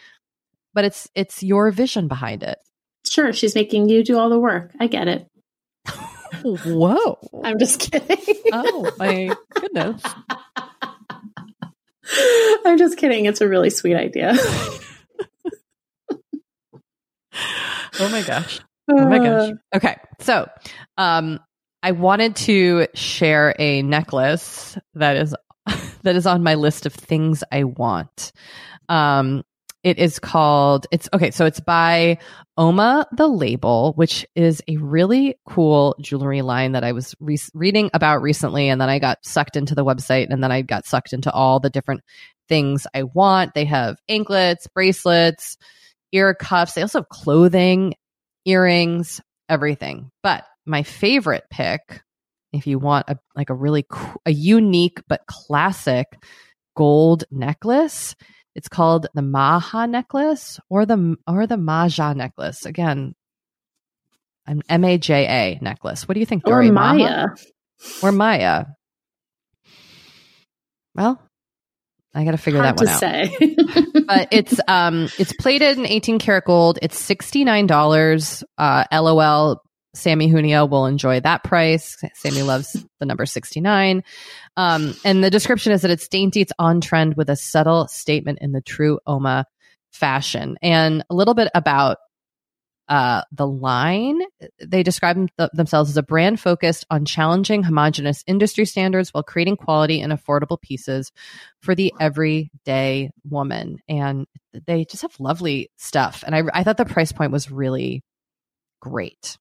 [0.73, 2.57] but it's it's your vision behind it.
[3.05, 4.71] Sure, she's making you do all the work.
[4.79, 5.27] I get it.
[6.43, 7.19] Whoa.
[7.43, 8.17] I'm just kidding.
[8.51, 10.01] oh my goodness.
[12.65, 13.25] I'm just kidding.
[13.25, 14.33] It's a really sweet idea.
[17.99, 18.59] oh my gosh.
[18.89, 19.51] Oh my gosh.
[19.51, 19.77] Uh.
[19.77, 19.95] Okay.
[20.19, 20.49] So,
[20.97, 21.39] um,
[21.83, 25.35] I wanted to share a necklace that is
[26.03, 28.31] that is on my list of things I want.
[28.87, 29.43] Um,
[29.83, 32.19] it is called it's okay, so it's by
[32.57, 37.89] Oma the Label, which is a really cool jewelry line that I was re- reading
[37.93, 41.11] about recently, and then I got sucked into the website, and then I got sucked
[41.11, 42.01] into all the different
[42.47, 43.55] things I want.
[43.55, 45.57] They have anklets, bracelets,
[46.13, 46.75] ear cuffs.
[46.75, 47.95] They also have clothing,
[48.45, 49.19] earrings,
[49.49, 50.11] everything.
[50.21, 52.01] But my favorite pick,
[52.51, 53.85] if you want a like a really
[54.25, 56.07] a unique but classic
[56.75, 58.15] gold necklace,
[58.55, 62.65] it's called the Maha necklace or the or the Maja necklace.
[62.65, 63.15] Again,
[64.45, 66.07] an M A J A necklace.
[66.07, 66.47] What do you think?
[66.47, 66.71] Or Maya.
[66.71, 67.35] Maha?
[68.01, 68.65] Or Maya.
[70.95, 71.19] Well,
[72.13, 74.03] I got to figure Hard that one out.
[74.05, 76.77] But it's um it's plated in 18 karat gold.
[76.81, 78.43] It's $69.
[78.57, 79.61] Uh LOL
[79.93, 81.97] Sammy Junio will enjoy that price.
[82.15, 84.03] Sammy loves the number 69.
[84.57, 88.39] Um, and the description is that it's dainty, it's on trend with a subtle statement
[88.41, 89.45] in the true Oma
[89.91, 90.57] fashion.
[90.61, 91.97] And a little bit about
[92.89, 94.19] uh, the line.
[94.61, 99.57] They describe th- themselves as a brand focused on challenging homogenous industry standards while creating
[99.57, 101.11] quality and affordable pieces
[101.61, 103.79] for the everyday woman.
[103.87, 104.27] And
[104.67, 106.23] they just have lovely stuff.
[106.25, 108.03] And I, I thought the price point was really
[108.81, 109.37] great.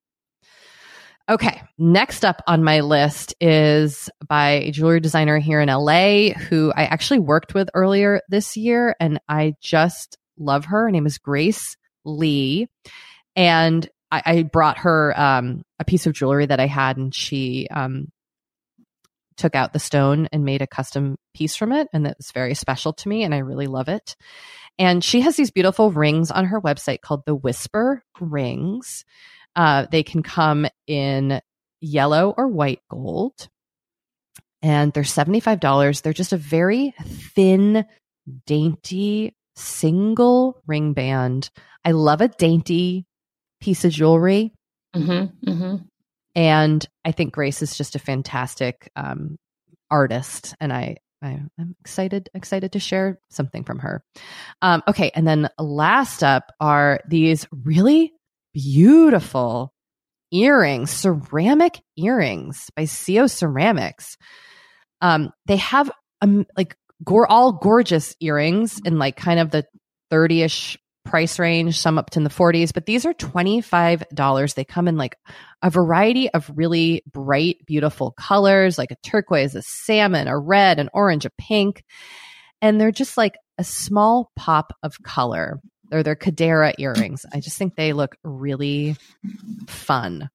[1.29, 6.73] Okay, next up on my list is by a jewelry designer here in LA who
[6.75, 10.83] I actually worked with earlier this year, and I just love her.
[10.83, 12.69] Her name is Grace Lee,
[13.37, 17.69] and I, I brought her um, a piece of jewelry that I had, and she
[17.71, 18.09] um,
[19.37, 22.93] took out the stone and made a custom piece from it, and that's very special
[22.95, 24.17] to me, and I really love it.
[24.77, 29.05] And she has these beautiful rings on her website called the Whisper Rings.
[29.55, 31.41] Uh, they can come in
[31.81, 33.49] yellow or white gold,
[34.63, 36.03] and they're $75.
[36.03, 36.95] They're just a very
[37.35, 37.85] thin,
[38.47, 41.51] dainty single ring band.
[41.85, 43.07] I love a dainty
[43.61, 44.53] piece of jewelry.
[44.95, 45.77] Mm-hmm, mm-hmm.
[46.35, 49.37] And I think Grace is just a fantastic um,
[49.91, 54.03] artist, and I, I am excited excited to share something from her.
[54.63, 58.12] Um, okay, and then last up are these really
[58.53, 59.73] beautiful
[60.33, 64.17] earrings, ceramic earrings by CO Ceramics.
[65.01, 65.91] Um, they have
[66.21, 69.65] um, like gore, all gorgeous earrings in like kind of the
[70.11, 74.55] 30 ish price range, some up to in the 40s, but these are $25.
[74.55, 75.17] They come in like
[75.61, 80.89] a variety of really bright, beautiful colors, like a turquoise, a salmon, a red, an
[80.95, 81.83] orange, a pink.
[82.61, 85.61] And they're just like a small pop of color
[85.93, 87.27] or their Cadera earrings.
[87.33, 88.97] I just think they look really
[89.67, 90.31] fun.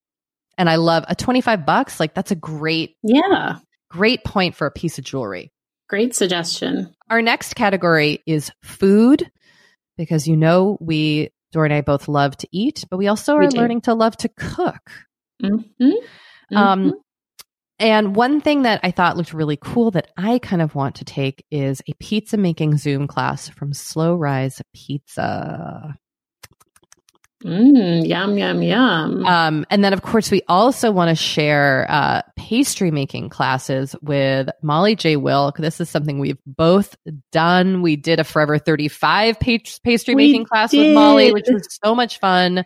[0.58, 2.00] And I love a 25 bucks.
[2.00, 5.52] Like that's a great, yeah, great point for a piece of jewelry.
[5.90, 6.94] Great suggestion.
[7.10, 9.30] Our next category is food
[9.98, 13.50] because you know we, Doree and I both love to eat, but we also are
[13.50, 14.82] learning to love to cook.
[15.42, 15.92] Mm-hmm.
[16.56, 16.90] Um, mm-hmm.
[17.80, 21.06] And one thing that I thought looked really cool that I kind of want to
[21.06, 25.96] take is a pizza making Zoom class from Slow Rise Pizza.
[27.44, 29.26] Mm, yum, yum, yum.
[29.26, 34.50] Um, and then, of course, we also want to share uh, pastry making classes with
[34.64, 35.18] Molly J.
[35.18, 35.58] Wilk.
[35.58, 36.96] This is something we've both
[37.32, 37.84] done.
[37.84, 40.80] We did a Forever 35 pastry we making class did.
[40.80, 42.66] with Molly, which was so much fun.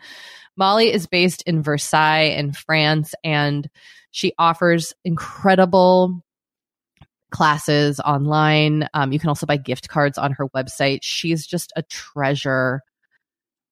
[0.55, 3.69] Molly is based in Versailles in France, and
[4.11, 6.21] she offers incredible
[7.31, 8.87] classes online.
[8.93, 10.99] Um, you can also buy gift cards on her website.
[11.01, 12.81] She's just a treasure.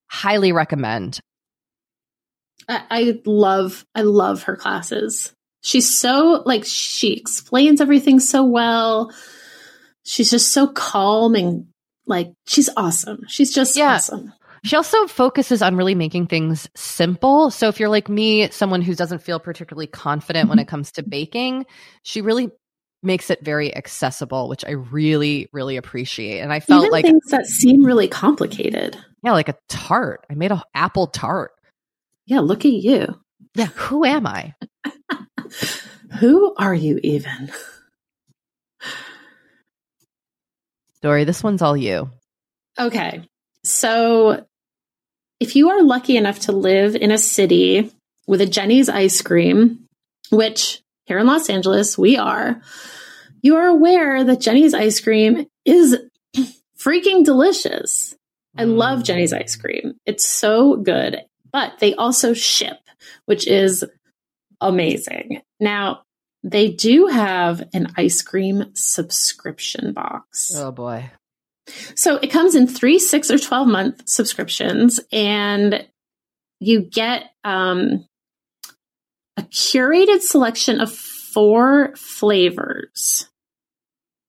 [0.07, 1.19] Highly recommend.
[2.67, 5.33] I, I love, I love her classes.
[5.61, 9.13] She's so like she explains everything so well.
[10.03, 11.67] She's just so calm and
[12.07, 13.25] like she's awesome.
[13.27, 13.95] She's just yeah.
[13.95, 14.33] awesome.
[14.63, 17.51] She also focuses on really making things simple.
[17.51, 20.69] So if you're like me, someone who doesn't feel particularly confident when it mm-hmm.
[20.69, 21.65] comes to baking,
[22.03, 22.49] she really
[23.01, 26.39] makes it very accessible, which I really, really appreciate.
[26.39, 28.97] And I felt Even like things that seem really complicated.
[29.23, 30.25] yeah, like a tart.
[30.29, 31.51] I made a apple tart.
[32.25, 33.19] Yeah, look at you.
[33.55, 34.53] Yeah, who am I?
[36.19, 37.51] Who are you even?
[41.01, 42.09] Doree, this one's all you.
[42.77, 43.23] Okay.
[43.63, 44.45] So
[45.39, 47.91] if you are lucky enough to live in a city
[48.27, 49.85] with a Jeni's ice cream,
[50.29, 52.61] which here in Los Angeles we are,
[53.41, 55.97] you are aware that Jeni's ice cream is
[56.77, 58.15] freaking delicious.
[58.57, 59.95] I love Jeni's ice cream.
[60.05, 61.21] It's so good,
[61.51, 62.77] but they also ship,
[63.25, 63.85] which is
[64.59, 65.41] amazing.
[65.59, 66.03] Now,
[66.43, 70.53] they do have an ice cream subscription box.
[70.55, 71.09] Oh boy.
[71.95, 75.85] So it comes in three, six, or 12 month subscriptions, and
[76.59, 78.05] you get um,
[79.37, 83.29] a curated selection of four flavors,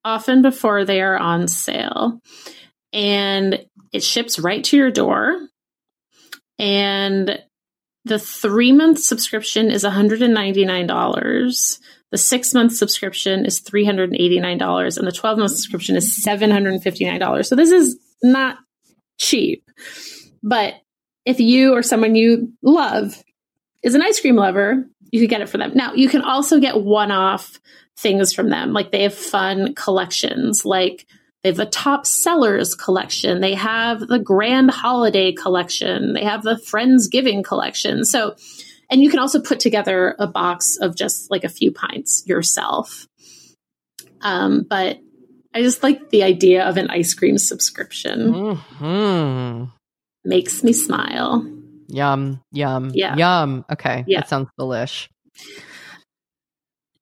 [0.05, 2.19] often before they are on sale.
[2.93, 5.47] And it ships right to your door.
[6.59, 7.41] And
[8.05, 11.79] the three month subscription is $199.
[12.11, 17.45] The six month subscription is $389 and the 12 month subscription is $759.
[17.45, 18.57] So this is not
[19.17, 19.63] cheap.
[20.43, 20.75] But
[21.25, 23.23] if you or someone you love
[23.83, 25.71] is an ice cream lover, you could get it for them.
[25.73, 27.59] Now, you can also get one off
[27.97, 28.73] things from them.
[28.73, 31.05] Like they have fun collections, like
[31.43, 33.41] they have the top sellers collection.
[33.41, 36.13] They have the grand holiday collection.
[36.13, 38.05] They have the Friendsgiving collection.
[38.05, 38.35] So,
[38.91, 43.07] and you can also put together a box of just like a few pints yourself.
[44.21, 44.99] Um, but
[45.55, 48.55] I just like the idea of an ice cream subscription.
[48.57, 49.63] hmm
[50.23, 51.43] Makes me smile.
[51.87, 53.15] Yum, yum, Yeah.
[53.15, 53.65] yum.
[53.71, 54.19] Okay, Yeah.
[54.19, 55.07] that sounds delish.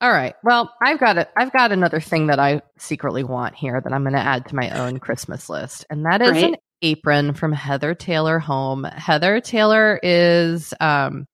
[0.01, 0.33] All right.
[0.43, 1.29] Well, I've got it.
[1.37, 4.55] I've got another thing that I secretly want here that I'm going to add to
[4.55, 8.85] my own Christmas list, and that is an apron from Heather Taylor Home.
[8.85, 11.25] Heather Taylor is um,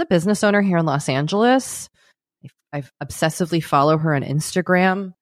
[0.00, 1.88] a business owner here in Los Angeles.
[2.44, 5.14] I I obsessively follow her on Instagram.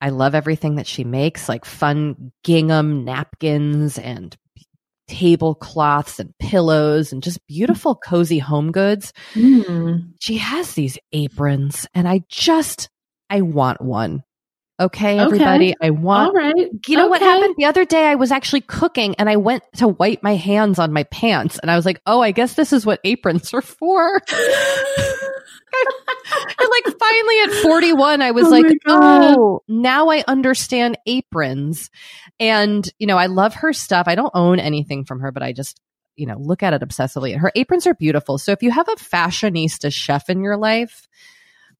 [0.00, 4.36] I love everything that she makes, like fun gingham napkins and
[5.08, 9.12] tablecloths and pillows and just beautiful cozy home goods.
[9.34, 10.12] Mm.
[10.20, 12.90] She has these aprons and I just
[13.30, 14.22] I want one.
[14.78, 15.24] Okay, Okay.
[15.24, 16.68] everybody, I All want right.
[16.86, 18.06] you know what happened the other day?
[18.06, 21.70] I was actually cooking and I went to wipe my hands on my pants and
[21.70, 24.20] I was like, "Oh, I guess this is what aprons are for."
[26.58, 31.90] and like finally at 41 I was Oh like, "Oh, now I understand aprons."
[32.38, 34.06] And you know, I love her stuff.
[34.08, 35.80] I don't own anything from her, but I just
[36.16, 37.32] you know, look at it obsessively.
[37.32, 38.38] And her aprons are beautiful.
[38.38, 41.08] So if you have a fashionista chef in your life,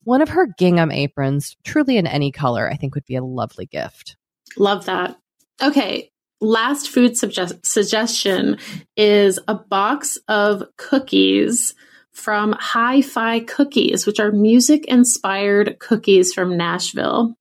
[0.07, 3.67] one of her gingham aprons, truly in any color, I think would be a lovely
[3.67, 4.17] gift.
[4.57, 5.17] Love that.
[5.61, 6.13] Okay.
[6.41, 8.59] Last food suggest- suggestion
[8.97, 11.75] is a box of cookies
[12.13, 17.35] from Hi Fi Cookies, which are music inspired cookies from Nashville.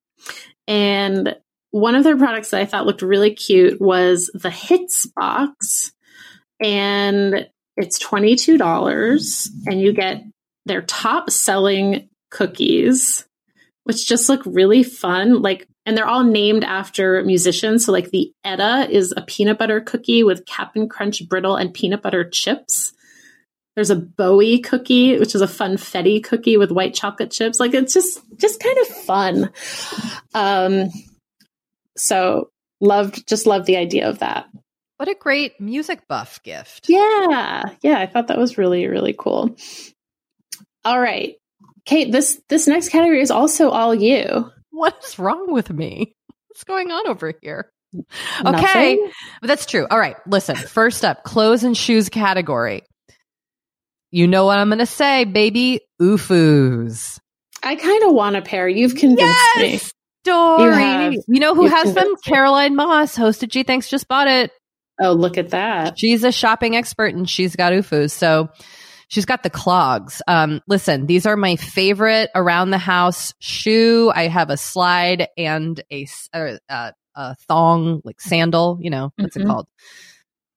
[0.68, 1.36] And
[1.70, 5.92] one of their products that I thought looked really cute was the Hits box.
[6.60, 7.48] And
[7.78, 10.24] it's $22 and you get
[10.66, 13.26] their top selling cookies,
[13.86, 15.42] which just look really fun.
[15.42, 17.86] Like, and they're all named after musicians.
[17.86, 22.02] So, like, the Etta is a peanut butter cookie with Cap'n Crunch brittle and peanut
[22.02, 22.92] butter chips.
[23.76, 27.60] There's a Bowie cookie, which is a funfetti cookie with white chocolate chips.
[27.60, 29.52] Like, it's just, just kind of fun.
[30.34, 30.90] Um,
[31.96, 32.50] so
[32.82, 34.48] loved, just loved the idea of that.
[34.98, 36.86] What a great music buff gift.
[36.88, 39.58] Yeah, yeah, I thought that was really really cool.
[40.86, 41.36] All right,
[41.86, 42.12] Kate.
[42.12, 44.52] This this next category is also all you.
[44.72, 46.16] What's wrong with me?
[46.50, 47.72] What's going on over here?
[48.46, 49.00] Okay,
[49.40, 49.88] but that's true.
[49.90, 50.56] All right, listen.
[50.56, 52.84] First up, clothes and shoes category.
[54.12, 55.82] You know what I'm going to say, baby?
[56.02, 57.20] OOFOS.
[57.64, 58.68] I kind of want a pair.
[58.68, 59.80] You've convinced me.
[60.24, 61.16] Story.
[61.16, 61.24] You.
[61.28, 62.08] You know who You've has them?
[62.08, 62.16] me.
[62.24, 64.52] Caroline Moss, hosted Gee Thanks Just Bought It.
[65.02, 66.00] Oh, look at that.
[66.00, 68.12] She's a shopping expert and she's got OOFOS.
[68.12, 68.50] So
[69.16, 70.22] she's got the clogs.
[70.28, 74.12] Um, listen, these are my favorite around the house shoe.
[74.14, 79.38] I have a slide and a, uh, uh, a thong, like sandal, you know, what's
[79.38, 79.48] it Mhm.
[79.48, 79.68] called?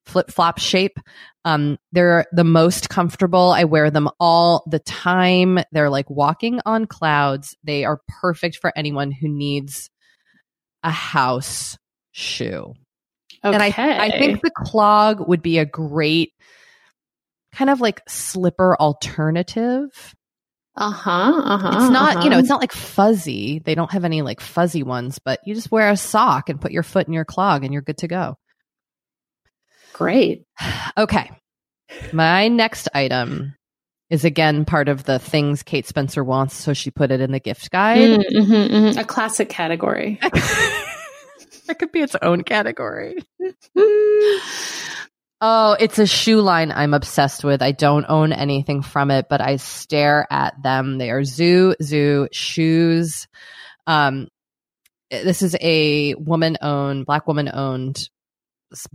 [0.06, 0.98] Flip flop shape.
[1.44, 3.52] Um, they're the most comfortable.
[3.52, 5.60] I wear them all the time.
[5.70, 7.56] They're like walking on clouds.
[7.62, 9.88] They are perfect for anyone who needs
[10.82, 11.78] a house
[12.10, 12.74] shoe.
[13.44, 13.54] Okay.
[13.54, 16.32] And I, I think the clog would be a great
[17.52, 20.14] kind of like slipper alternative.
[20.76, 21.42] Uh huh.
[21.44, 21.70] Uh huh.
[21.74, 22.40] It's not, you know, uh-huh.
[22.40, 23.58] it's not like fuzzy.
[23.58, 26.70] They don't have any like fuzzy ones, but you just wear a sock and put
[26.70, 28.36] your foot in your clog and you're good to go.
[29.92, 30.44] great.
[30.96, 31.30] Okay.
[32.12, 33.54] My next item
[34.10, 37.40] is again part of the things Kate Spencer wants, so she put it in the
[37.40, 38.20] gift guide.
[38.20, 39.00] Mm, mhm, mhm.
[39.00, 40.18] A classic category.
[41.66, 43.16] that could be its own category.
[45.40, 47.62] Oh, it's a shoe line I'm obsessed with.
[47.62, 50.98] I don't own anything from it, but I stare at them.
[50.98, 53.28] They are Zou Xou shoes.
[53.86, 54.28] Um,
[55.10, 58.08] this is a woman owned, black woman owned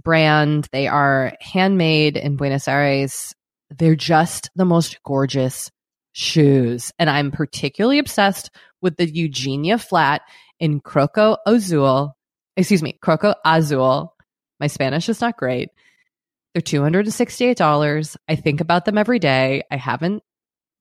[0.04, 0.68] brand.
[0.74, 3.34] They are handmade in Buenos Aires.
[3.70, 5.72] They're just the most gorgeous
[6.12, 6.92] shoes.
[7.00, 8.52] And I'm particularly obsessed
[8.82, 10.22] with the Eugenia flat
[10.60, 12.16] in Croco Azul.
[12.58, 14.14] Excuse me, Croco Azul.
[14.60, 15.70] My Spanish is not great.
[16.54, 18.16] They're $268.
[18.28, 19.64] I think about them every day.
[19.72, 20.24] I haven't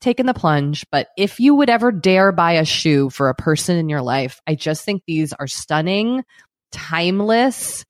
[0.01, 3.77] taken the plunge, but if you would ever dare buy a shoe for a person
[3.77, 6.25] in your life, I just think these are stunning,
[6.73, 7.85] timeless,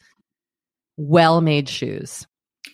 [0.97, 2.27] well made shoes.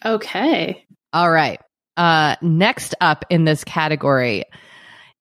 [0.04, 0.84] Okay.
[1.12, 1.60] All right.
[1.96, 4.44] Uh, next up in this category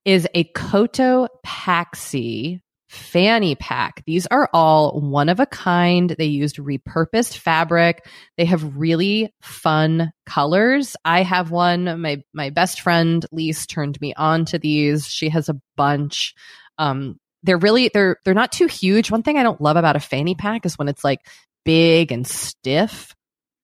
[0.06, 4.04] is a Koto Paxi fanny pack.
[4.06, 6.16] These are all one of a kind.
[6.18, 8.08] They used repurposed fabric.
[8.38, 10.96] They have really fun colors.
[11.04, 12.02] I have one.
[12.02, 15.08] My my best friend Lise turned me on to these.
[15.08, 16.34] She has a bunch.
[16.78, 19.12] Um, they're really they're they're not too huge.
[19.12, 21.22] One thing I don't love about a fanny pack is when it's like
[21.66, 23.14] big and stiff.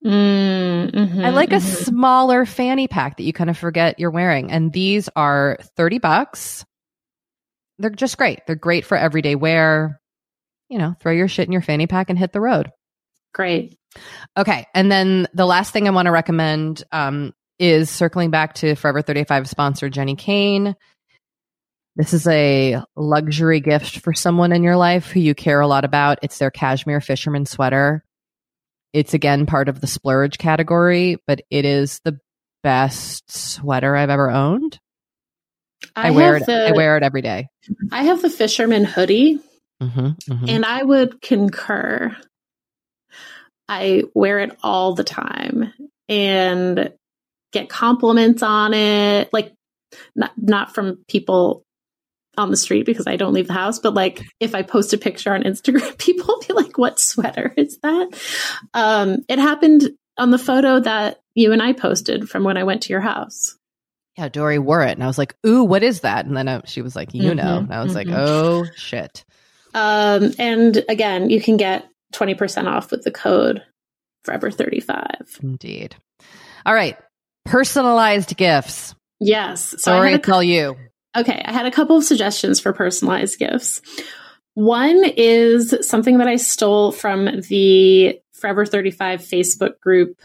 [0.06, 1.86] Mm, mhm, I like a mhm.
[1.86, 4.52] smaller fanny pack that you kind of forget you're wearing.
[4.52, 6.66] And these are 30 bucks.
[7.80, 8.42] They're just great.
[8.46, 10.00] They're great for everyday wear.
[10.70, 12.72] You know, throw your shit in your fanny pack and hit the road.
[13.34, 13.78] Great.
[14.38, 14.66] Okay.
[14.74, 19.02] And then the last thing I want to recommend um, is circling back to Forever
[19.02, 20.76] 35 sponsor Jenni Kayne.
[21.96, 25.86] This is a luxury gift for someone in your life who you care a lot
[25.86, 26.20] about.
[26.24, 28.04] It's their cashmere fisherman sweater.
[28.94, 32.20] It's again part of the splurge category, but it is the
[32.64, 34.80] best sweater I've ever owned.
[35.96, 36.46] I, wear it.
[36.46, 37.48] The, I wear it every day.
[37.92, 39.40] I have the fisherman hoodie,
[39.84, 40.46] Mm-hmm, mm-hmm.
[40.48, 42.16] and I would concur.
[43.68, 45.74] I wear it all the time
[46.08, 46.94] and
[47.52, 49.32] get compliments on it.
[49.34, 49.54] Like
[50.16, 51.64] not not from people
[52.38, 54.98] on the street because I don't leave the house, but like if I post a
[54.98, 58.10] picture on Instagram, people be like, "What sweater is that?"
[58.74, 62.84] Um, it happened on the photo that you and I posted from when I went
[62.84, 63.58] to your house.
[64.18, 66.62] Yeah, Doree wore it, and I was like, "Ooh, what is that?" And then uh,
[66.66, 68.16] she was like, "You know," Mhm, and I was like, mhm.
[68.16, 69.26] "Oh shit!"
[69.74, 73.64] Um, and again, you can get twenty percent off with the code
[74.24, 75.40] Forever thirty five.
[75.42, 75.96] Indeed.
[76.66, 76.98] All right,
[77.46, 78.96] personalized gifts.
[79.20, 79.72] Yes.
[79.72, 80.78] So Sorry I to tell you.
[81.16, 83.82] Okay, I had a couple of suggestions for personalized gifts.
[84.56, 90.20] One is something that I stole from the Forever 35 Facebook group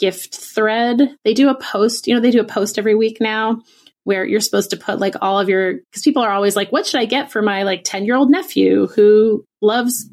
[0.00, 1.16] gift thread.
[1.24, 3.62] They do a post, you know, they do a post every week now
[4.04, 6.86] where you're supposed to put like all of your because people are always like, what
[6.86, 10.08] should I get for my like 10 year old nephew who loves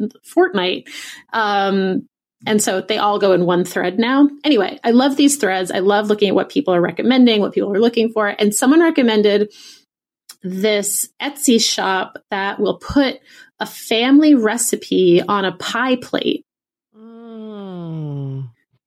[0.00, 0.88] Fortnite?
[1.32, 2.06] Um,
[2.46, 4.28] and so they all go in one thread now.
[4.44, 5.70] Anyway, I love these threads.
[5.70, 8.28] I love looking at what people are recommending, what people are looking for.
[8.28, 9.52] And someone recommended
[10.42, 13.20] this Etsy shop that will put
[13.60, 16.44] a family recipe on a pie plate.
[16.96, 18.33] Mm.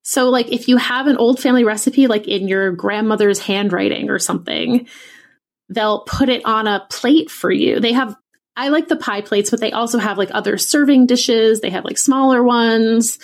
[0.07, 4.19] So, like, if you have an old family recipe, like in your grandmother's handwriting or
[4.19, 4.87] something,
[5.67, 7.81] they'll put it on a plate for you.
[7.81, 8.15] They have,
[8.55, 11.59] I like the pie plates, but they also have like other serving dishes.
[11.59, 13.19] They have like smaller ones.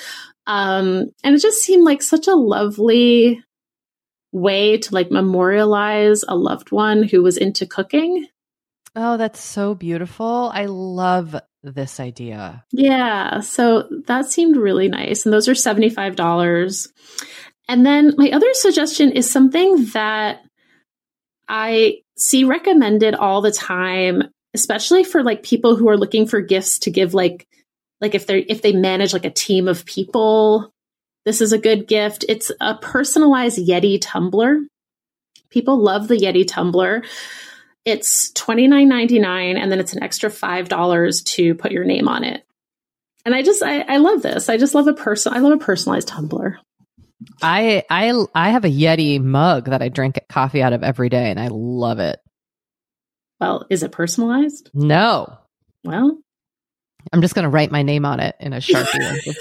[0.45, 3.41] Um, and it just seemed like such a lovely
[4.33, 8.27] way to like memorialize a loved one who was into cooking.
[8.93, 10.51] Oh, that's so beautiful.
[10.53, 11.33] I love
[11.63, 12.63] this idea.
[12.71, 15.25] Yeah, so that seemed really nice.
[15.25, 16.89] And those are $75.
[17.67, 20.41] And then my other suggestion is something that
[21.47, 24.23] I see recommended all the time,
[24.53, 27.47] especially for like people who are looking for gifts to give like
[28.01, 30.73] like if they if they manage like a team of people,
[31.25, 32.25] this is a good gift.
[32.27, 34.59] It's a personalized Yeti tumbler.
[35.49, 37.03] People love the Yeti tumbler.
[37.85, 41.83] It's twenty nine ninety nine, and then it's an extra five dollars to put your
[41.83, 42.43] name on it.
[43.25, 44.49] And I just I, I love this.
[44.49, 45.33] I just love a person.
[45.33, 46.59] I love a personalized tumbler.
[47.41, 51.29] I I I have a Yeti mug that I drink coffee out of every day,
[51.29, 52.19] and I love it.
[53.39, 54.69] Well, is it personalized?
[54.73, 55.37] No,
[55.83, 56.17] Well,
[57.11, 59.35] I'm just gonna write my name on it in a sharpie.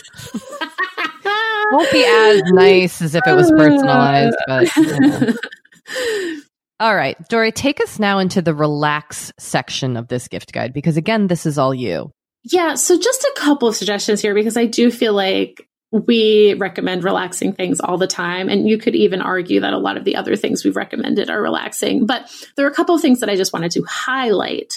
[1.70, 5.32] Won't be as nice as if it was personalized, but you know.
[6.81, 10.97] All right, Doree, take us now into the relax section of this gift guide because
[10.97, 12.11] again, this is all you.
[12.44, 17.05] Yeah, so just a couple of suggestions here because I do feel like we recommend
[17.05, 18.49] relaxing things all the time.
[18.49, 21.40] And you could even argue that a lot of the other things we've recommended are
[21.40, 22.07] relaxing.
[22.07, 24.73] But there are a couple of things that I just wanted to highlight.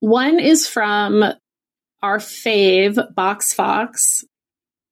[0.00, 1.24] One is from
[2.02, 4.24] our fave, Box Fox.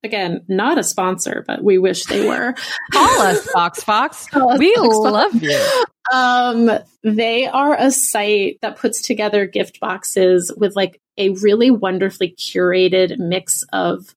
[0.02, 2.54] Again, not a sponsor, but we wish they were.
[2.92, 3.84] Call us, Fox.
[4.30, 4.96] Call us, we Fox.
[4.96, 5.84] love you.
[6.12, 6.70] Um,
[7.04, 13.18] they are a site that puts together gift boxes with like a really wonderfully curated
[13.18, 14.14] mix of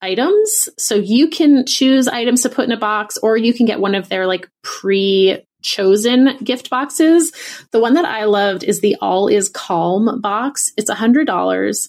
[0.00, 0.68] items.
[0.78, 3.94] So you can choose items to put in a box, or you can get one
[3.94, 7.32] of their like pre chosen gift boxes.
[7.70, 10.72] The one that I loved is the All Is Calm box.
[10.76, 11.88] It's a hundred dollars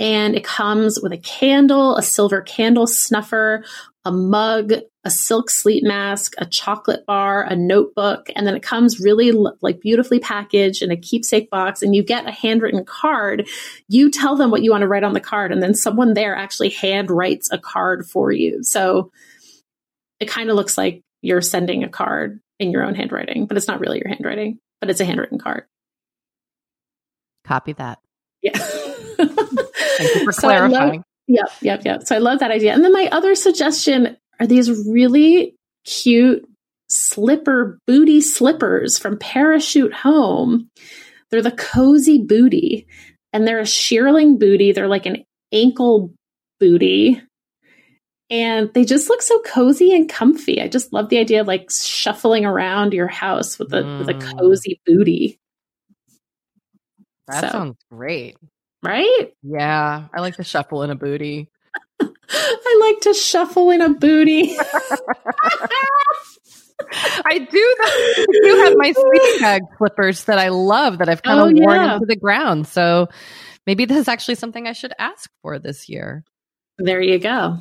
[0.00, 3.64] and it comes with a candle, a silver candle snuffer,
[4.06, 4.72] a mug,
[5.04, 9.80] a silk sleep mask, a chocolate bar, a notebook, and then it comes really like
[9.80, 13.46] beautifully packaged in a keepsake box and you get a handwritten card.
[13.88, 16.34] You tell them what you want to write on the card and then someone there
[16.34, 18.62] actually hand writes a card for you.
[18.62, 19.12] So
[20.18, 23.68] it kind of looks like you're sending a card in your own handwriting, but it's
[23.68, 25.64] not really your handwriting, but it's a handwritten card.
[27.44, 27.98] Copy that.
[28.42, 28.58] Yeah.
[30.00, 31.02] Thank you for So I love- clarifying.
[31.28, 32.02] Yep, yep, yep.
[32.06, 32.72] So I love that idea.
[32.74, 35.54] And then my other suggestion are these really
[35.84, 36.44] cute
[36.88, 40.68] slipper booty slippers from Parachute Home.
[41.30, 42.86] They're the cozy booty,
[43.32, 44.72] and they're a shearling booty.
[44.72, 45.22] They're like an
[45.52, 46.12] ankle
[46.58, 47.22] booty.
[48.28, 50.60] And they just look so cozy and comfy.
[50.60, 54.14] I just love the idea of like shuffling around your house with a with a
[54.14, 54.38] Mm.
[54.38, 55.38] cozy booty,
[57.28, 58.36] that So- sounds great.
[58.82, 59.32] Right?
[59.42, 61.48] Yeah, I like to shuffle in a booty.
[62.02, 64.56] I like to shuffle in a booty.
[67.24, 67.76] I do.
[67.80, 71.52] I do have my sleeping bag slippers that I love that I've kind of Oh,
[71.54, 71.94] worn yeah.
[71.94, 72.66] into the ground.
[72.66, 73.08] So
[73.66, 76.24] maybe this is actually something I should ask for this year.
[76.78, 77.58] There you go.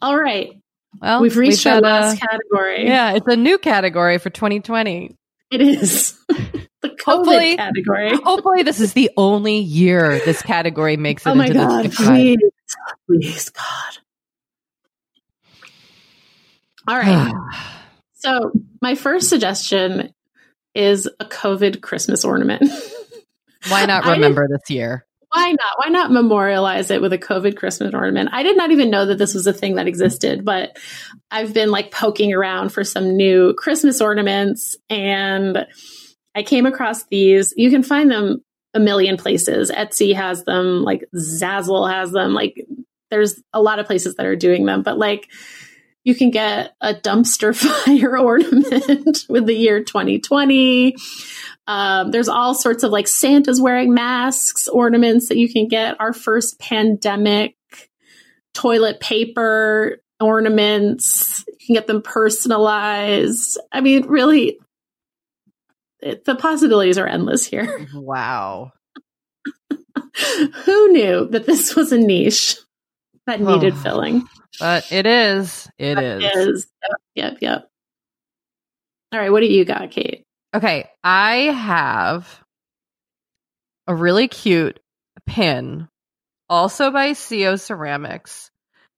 [0.00, 0.60] All right.
[1.00, 2.86] Well, we've reached our got a- last category.
[2.86, 5.16] Yeah, it's a new category for 2020.
[5.52, 6.18] It is
[6.82, 8.16] the COVID Hopefully- category.
[8.24, 11.78] Hopefully, this is the only year this category makes it Oh my God.
[11.84, 12.38] the gift guide.
[12.38, 12.76] Please.
[13.08, 13.98] Please, God.
[16.88, 17.32] All right.
[18.14, 20.12] so, my first suggestion
[20.74, 22.62] is a COVID Christmas ornament.
[23.68, 25.06] Why not remember this year?
[25.30, 25.72] Why not?
[25.76, 28.30] Why not memorialize it with a COVID Christmas ornament?
[28.32, 30.76] I did not even know that this was a thing that existed, but
[31.30, 35.66] I've been like poking around for some new Christmas ornaments and
[36.34, 37.52] I came across these.
[37.56, 38.42] You can find them
[38.74, 39.70] a million places.
[39.70, 42.66] Etsy has them, like Zazzle has them, like
[43.10, 45.28] there's a lot of places that are doing them, but like
[46.04, 47.54] you can get a dumpster
[47.84, 50.96] fire ornament with the year 2020.
[51.66, 56.00] Um, there's all sorts of like Santa's wearing masks, ornaments that you can get.
[56.00, 57.56] Our first pandemic
[58.54, 61.44] toilet paper ornaments.
[61.46, 63.58] You can get them personalized.
[63.70, 64.58] I mean, really,
[66.02, 67.86] it, the possibilities are endless here.
[67.94, 68.72] Wow.
[70.64, 72.56] Who knew that this was a niche
[73.26, 73.82] that needed Oh.
[73.82, 74.28] filling?
[74.60, 75.68] But it is.
[75.78, 76.22] It is.
[76.22, 76.66] Is.
[76.82, 77.70] Yep, yep, yep.
[79.12, 80.24] All right, what do you got, Kate?
[80.54, 82.42] Okay, I have
[83.86, 84.78] a really cute
[85.26, 85.88] pin,
[86.48, 88.50] also by CO Ceramics.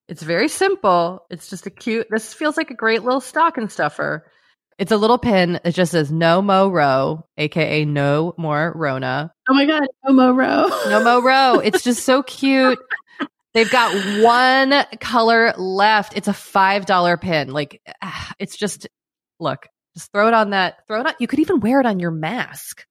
[0.08, 1.24] It's very simple.
[1.30, 2.08] It's just a cute.
[2.10, 4.26] This feels like a great little stocking stuffer.
[4.78, 5.60] It's a little pin.
[5.64, 10.32] It just says "No Mo Row," aka "No More Rona." Oh my God, no mo
[10.32, 10.68] Row.
[10.88, 11.60] No Mo Row.
[11.60, 12.78] It's just so cute.
[13.54, 16.16] They've got one color left.
[16.16, 17.52] It's a five dollar pin.
[17.52, 18.88] Like ah, it's just
[19.38, 19.66] look.
[19.94, 20.78] Just throw it on that.
[20.88, 21.14] Throw it on.
[21.20, 22.84] You could even wear it on your mask.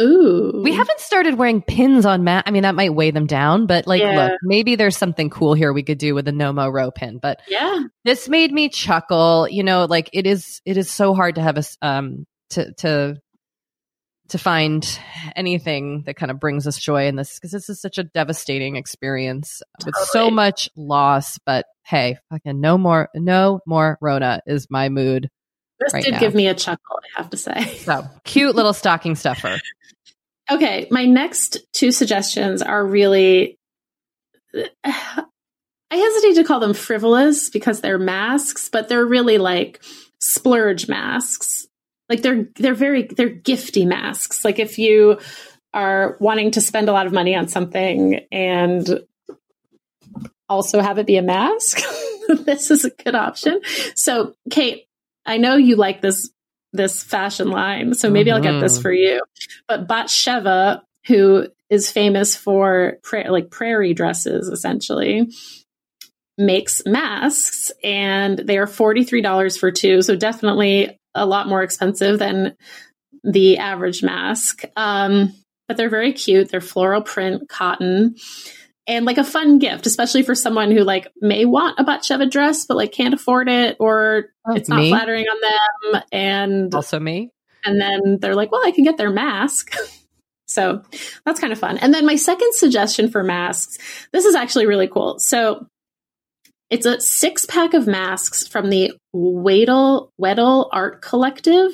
[0.00, 0.60] Ooh.
[0.64, 2.44] We haven't started wearing pins on mat.
[2.46, 4.24] I mean, that might weigh them down, but like, Yeah.
[4.28, 7.18] look, maybe there's something cool here we could do with a Nomo row pin.
[7.20, 7.80] But Yeah.
[8.04, 9.46] this made me chuckle.
[9.50, 10.60] You know, like it is.
[10.64, 13.16] It is so hard to have us um to to
[14.28, 14.98] to find
[15.34, 18.76] anything that kind of brings us joy in this because this is such a devastating
[18.76, 21.36] experience with so much loss.
[21.44, 25.28] But hey, fucking no more, no more Rona is my mood.
[25.80, 26.20] This right did now.
[26.20, 27.78] give me a chuckle, I have to say.
[27.80, 29.58] So cute little stocking stuffer.
[30.50, 33.58] Okay, my next two suggestions are really.
[35.92, 39.82] I hesitate to call them frivolous because they're masks, but they're really like
[40.20, 41.66] splurge masks.
[42.08, 44.44] Like they're they're very they're gifty masks.
[44.44, 45.18] Like if you
[45.72, 49.00] are wanting to spend a lot of money on something and
[50.48, 51.80] also have it be a mask,
[52.44, 53.60] this is a good option.
[53.94, 54.86] So, Kate,
[55.26, 56.30] I know you like this
[56.72, 58.82] this fashion line, so maybe I'll get this Mhm.
[58.82, 59.20] for you.
[59.66, 65.28] But Batsheva, who is famous for pra- like prairie dresses, essentially,
[66.38, 70.02] makes masks, and they are forty three dollars for two.
[70.02, 72.56] So definitely a lot more expensive than
[73.24, 74.62] the average mask.
[74.76, 75.32] Um,
[75.66, 76.50] but they're very cute.
[76.50, 78.14] They're floral print cotton
[78.90, 82.66] and like a fun gift, especially for someone who like may want a Batsheva dress
[82.66, 84.90] but like can't afford it or Oh, it's not me?
[84.90, 87.30] flattering on them and Also me.
[87.64, 89.74] and then they're like, well, I can get their mask.
[90.46, 90.82] so
[91.24, 91.78] that's kind of fun.
[91.78, 93.78] And then my second suggestion for masks,
[94.12, 95.18] this is actually really cool.
[95.20, 95.66] So
[96.70, 101.72] it's a six pack of masks from the Weddle, Weddle Art Collective.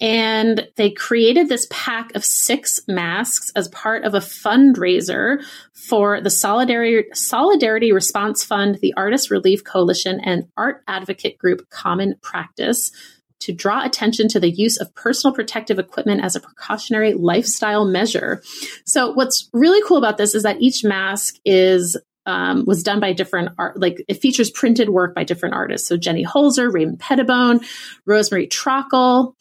[0.00, 5.42] And they created this pack of six masks as part of a fundraiser
[5.72, 12.14] for the Solidarity, Solidarity Response Fund, the Artist Relief Coalition, and art advocate group Common
[12.22, 12.92] Practice
[13.40, 18.42] to draw attention to the use of personal protective equipment as a precautionary lifestyle measure.
[18.84, 21.96] So what's really cool about this is that each mask is
[22.28, 25.88] um, was done by different art, like it features printed work by different artists.
[25.88, 27.60] So Jenny Holzer, Raymond Pettibon,
[28.08, 29.34] Rosemarie Trockel,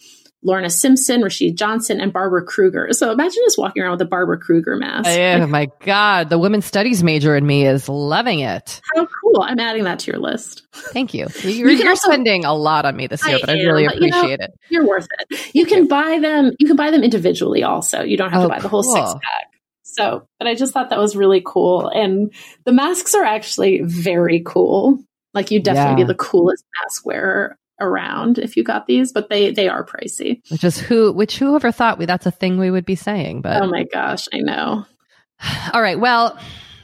[0.43, 2.87] Lorna Simpson, Rashid Johnson, and Barbara Kruger.
[2.91, 5.09] So imagine just walking around with a Barbara Kruger mask.
[5.09, 6.29] Oh my God.
[6.29, 8.79] The women's studies major in me is loving it.
[8.95, 9.41] How cool.
[9.41, 10.65] I'm adding that to your list.
[10.71, 11.27] Thank you.
[11.43, 13.87] You're, can you're also- spending a lot on me this year, I but I really
[13.87, 14.51] but, you know, appreciate it.
[14.69, 15.55] You're worth it.
[15.55, 16.51] You can buy them.
[16.59, 17.63] You can buy them individually.
[17.63, 18.93] Also, you don't have Oh, to buy the whole cool.
[18.95, 19.47] six pack.
[19.89, 22.33] So, but I just thought that was really cool, and
[22.65, 24.99] the masks are actually very cool.
[25.33, 26.07] Like you'd definitely Yeah.
[26.07, 30.41] be the coolest mask wearer around if you got these, but they they are pricey.
[30.51, 33.61] Which is who, which whoever thought we, that's a thing we would be saying, but.
[33.61, 34.85] Oh my gosh, I know.
[35.73, 35.99] All right.
[35.99, 36.37] Well,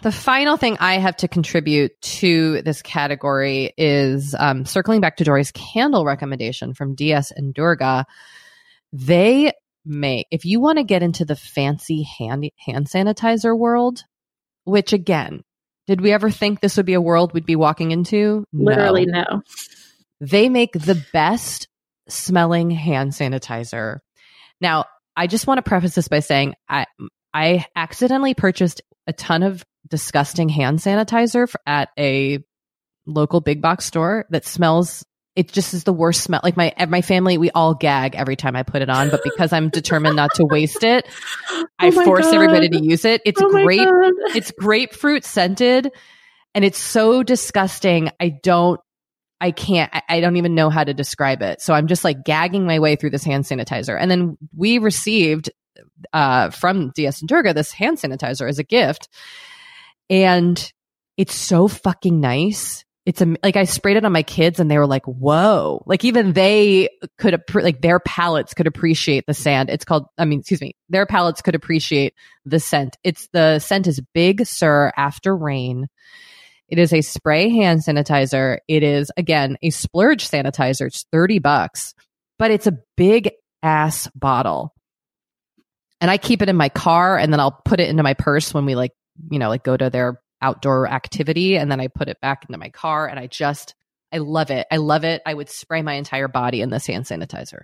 [0.04, 5.24] the final thing I have to contribute to this category is um, circling back to
[5.24, 8.06] Doree's candle recommendation from DS and Durga.
[8.92, 9.54] They
[9.86, 14.04] make, if you want to get into the fancy hand, hand sanitizer world,
[14.64, 15.44] which again,
[15.88, 18.46] did we ever think this would be a world we'd be walking into?
[18.54, 18.66] No.
[18.66, 19.42] Literally no.
[20.22, 21.68] They make the best
[22.08, 24.00] smelling hand sanitizer.
[24.62, 24.86] Now,
[25.16, 26.86] I just want to preface this by saying I
[27.34, 32.40] I accidentally purchased a ton of disgusting hand sanitizer for, at a
[33.06, 35.04] local big box store that smells
[35.36, 36.42] it just is the worst smell.
[36.44, 39.52] Like my my family, we all gag every time I put it on, but because
[39.52, 41.08] I'm determined not to waste it,
[41.80, 42.36] I Oh force God.
[42.36, 43.22] everybody to use it.
[43.26, 43.80] It's Oh grape
[44.36, 45.92] it's grapefruit scented
[46.56, 48.10] and it's so disgusting.
[48.20, 48.80] I don't,
[49.42, 51.62] I can't, I, I don't even know how to describe it.
[51.62, 53.98] So I'm just like gagging my way through this hand sanitizer.
[54.00, 55.50] And then we received,
[56.12, 59.10] uh, from DS and Durga this hand sanitizer as a gift.
[60.10, 60.72] And
[61.18, 62.86] it's so fucking nice.
[63.06, 65.84] It's a, like I sprayed it on my kids and they were like, whoa.
[65.86, 69.70] Like even they could, like their palates could appreciate the sand.
[69.70, 72.14] It's called, I mean, excuse me, their palates could appreciate
[72.46, 72.98] the scent.
[73.04, 75.90] It's the scent is Big Sur After Rain.
[76.70, 78.60] It is a spray hand sanitizer.
[78.68, 80.88] It is again a splurge sanitizer.
[80.88, 81.94] It's 30 bucks,
[82.40, 83.32] but it's a big
[83.62, 84.74] ass bottle.
[86.00, 88.54] And I keep it in my car and then I'll put it into my purse
[88.54, 88.92] when we like,
[89.30, 92.60] you know, like go to their outdoor activity and then I put it back into
[92.60, 93.74] my car and I just
[94.12, 94.68] I love it.
[94.70, 95.24] I love it.
[95.26, 97.64] I would spray my entire body in this hand sanitizer.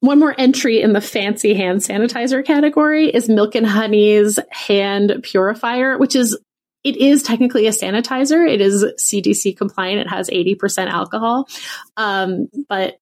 [0.00, 5.96] One more entry in the fancy hand sanitizer category is Milk and Honey's hand purifier,
[5.96, 6.38] which is
[6.84, 8.48] it is technically a sanitizer.
[8.48, 10.00] It is CDC compliant.
[10.00, 11.48] It has 80% alcohol.
[11.96, 12.98] Um, but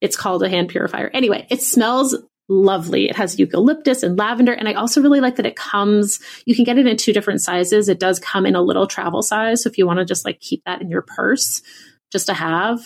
[0.00, 1.10] it's called a hand purifier.
[1.12, 2.16] Anyway, it smells
[2.48, 3.08] lovely.
[3.08, 4.52] It has eucalyptus and lavender.
[4.52, 7.42] And I also really like that it comes, you can get it in two different
[7.42, 7.88] sizes.
[7.88, 9.62] It does come in a little travel size.
[9.62, 11.60] So if you want to just like keep that in your purse
[12.10, 12.80] just to have,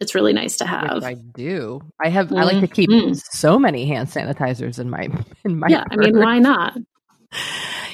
[0.00, 0.94] it's really nice to have.
[0.96, 1.80] Which I do.
[2.02, 3.20] I have I like to keep Mhm.
[3.30, 5.08] so many hand sanitizers in my
[5.44, 5.84] in my yeah.
[5.90, 6.76] I mean, why not?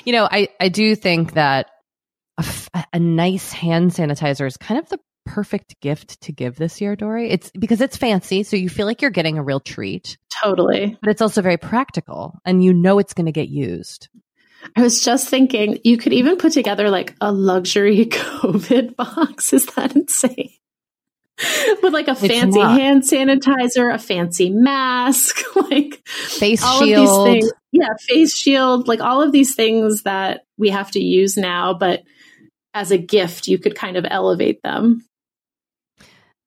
[0.04, 1.66] you know, I, I do think that
[2.38, 6.80] a, f- a nice hand sanitizer is kind of the perfect gift to give this
[6.80, 7.30] year, Doree.
[7.30, 10.96] It's because it's fancy, so you feel like you're getting a real treat, Totally.
[11.00, 14.08] but it's also very practical and you know it's going to get used.
[14.76, 19.52] I was just thinking you could even put together like a luxury COVID box.
[19.52, 20.50] Is that insane?
[21.82, 22.78] With like a fancy not.
[22.78, 27.26] hand sanitizer, a fancy mask, like Face all shield.
[27.28, 27.52] of these things.
[27.72, 32.02] Yeah, face shield, like all of these things that we have to use now, but
[32.74, 35.04] as a gift, you could kind of elevate them.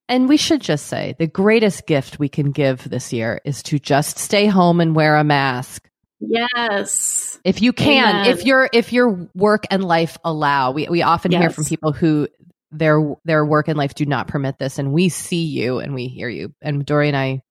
[0.07, 3.79] And we should just say the greatest gift we can give this year is to
[3.79, 5.89] just stay home and wear a mask.
[6.19, 7.39] Yes.
[7.43, 8.29] If you can, Amen.
[8.29, 12.27] if your if your work and life allow, we we often hear from people who
[12.71, 16.07] their their work and life do not permit this and we see you and we
[16.07, 17.41] hear you and Doree and I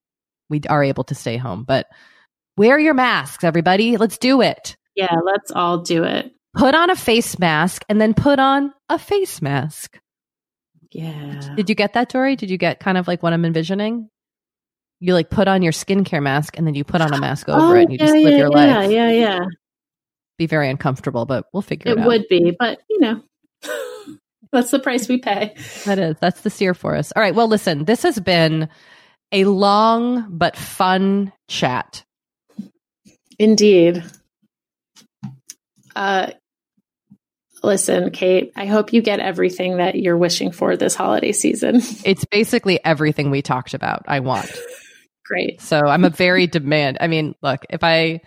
[0.51, 1.86] we are able to stay home but
[2.59, 6.31] wear your masks everybody let's do it Yeah, let's all do it.
[6.55, 9.98] put on a face mask and then put on a face mask
[10.94, 11.54] Yeah.
[11.56, 14.08] did you get that Doree did you get kind of like what I'm envisioning
[15.00, 17.76] you like put on your skincare mask and then you put on a mask over
[17.76, 19.20] it and you just Oh, live yeah, your yeah, life Yeah, yeah.
[19.20, 19.44] Yeah.
[20.38, 23.22] Be very uncomfortable but we'll figure it, It out would be, but you know,
[24.52, 25.54] that's the price we pay.
[25.84, 26.16] That is.
[26.20, 27.12] That's the sear for us.
[27.16, 27.34] All right.
[27.34, 28.68] Well, listen, this has been
[29.32, 32.04] a long but fun chat.
[33.38, 34.04] Indeed.
[35.96, 36.30] Uh,
[37.64, 41.82] listen, Kate, I hope you get everything that you're wishing for this holiday season.
[42.04, 44.02] It's basically everything we talked about.
[44.06, 44.50] I want.
[45.24, 45.60] Great.
[45.60, 46.98] So I'm a very demand.
[47.00, 48.20] I mean, look, if I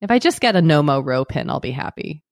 [0.00, 2.22] if I just get a Nomo row pin, I'll be happy.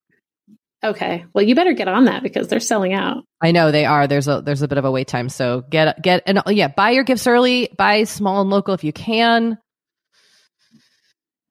[0.84, 1.24] Okay.
[1.32, 3.24] Well, you better get on that because they're selling out.
[3.40, 4.06] I know they are.
[4.08, 5.28] There's a there's a bit of a wait time.
[5.28, 7.70] So get get and oh, yeah, buy your gifts early.
[7.78, 9.58] Buy small and local if you can.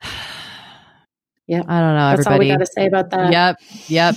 [1.48, 1.64] Yeah.
[1.68, 2.60] I don't know, That's all we everybody.
[2.60, 3.32] got to say about that.
[3.34, 3.58] Yep.
[3.90, 4.16] Yep.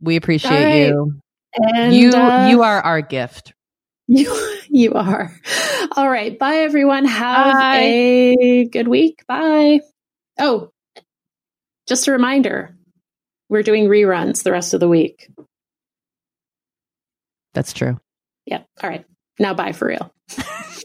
[0.00, 0.88] We appreciate right.
[0.88, 1.20] you.
[1.54, 3.52] And you uh, you are our gift.
[4.08, 4.32] You,
[4.68, 5.34] you are.
[5.96, 6.38] All right.
[6.38, 7.06] Bye, everyone.
[7.06, 7.80] Have Bye.
[7.82, 9.24] a good week.
[9.26, 9.80] Bye.
[10.38, 10.70] Oh,
[11.88, 12.76] just a reminder
[13.48, 15.28] we're doing reruns the rest of the week.
[17.52, 17.98] That's true.
[18.46, 18.64] Yep.
[18.80, 19.04] All right.
[19.40, 20.14] Now, bye for real.